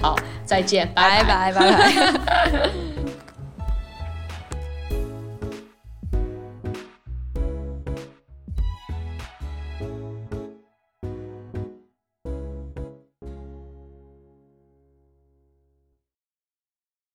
[0.00, 2.70] 好，再见，拜拜拜拜。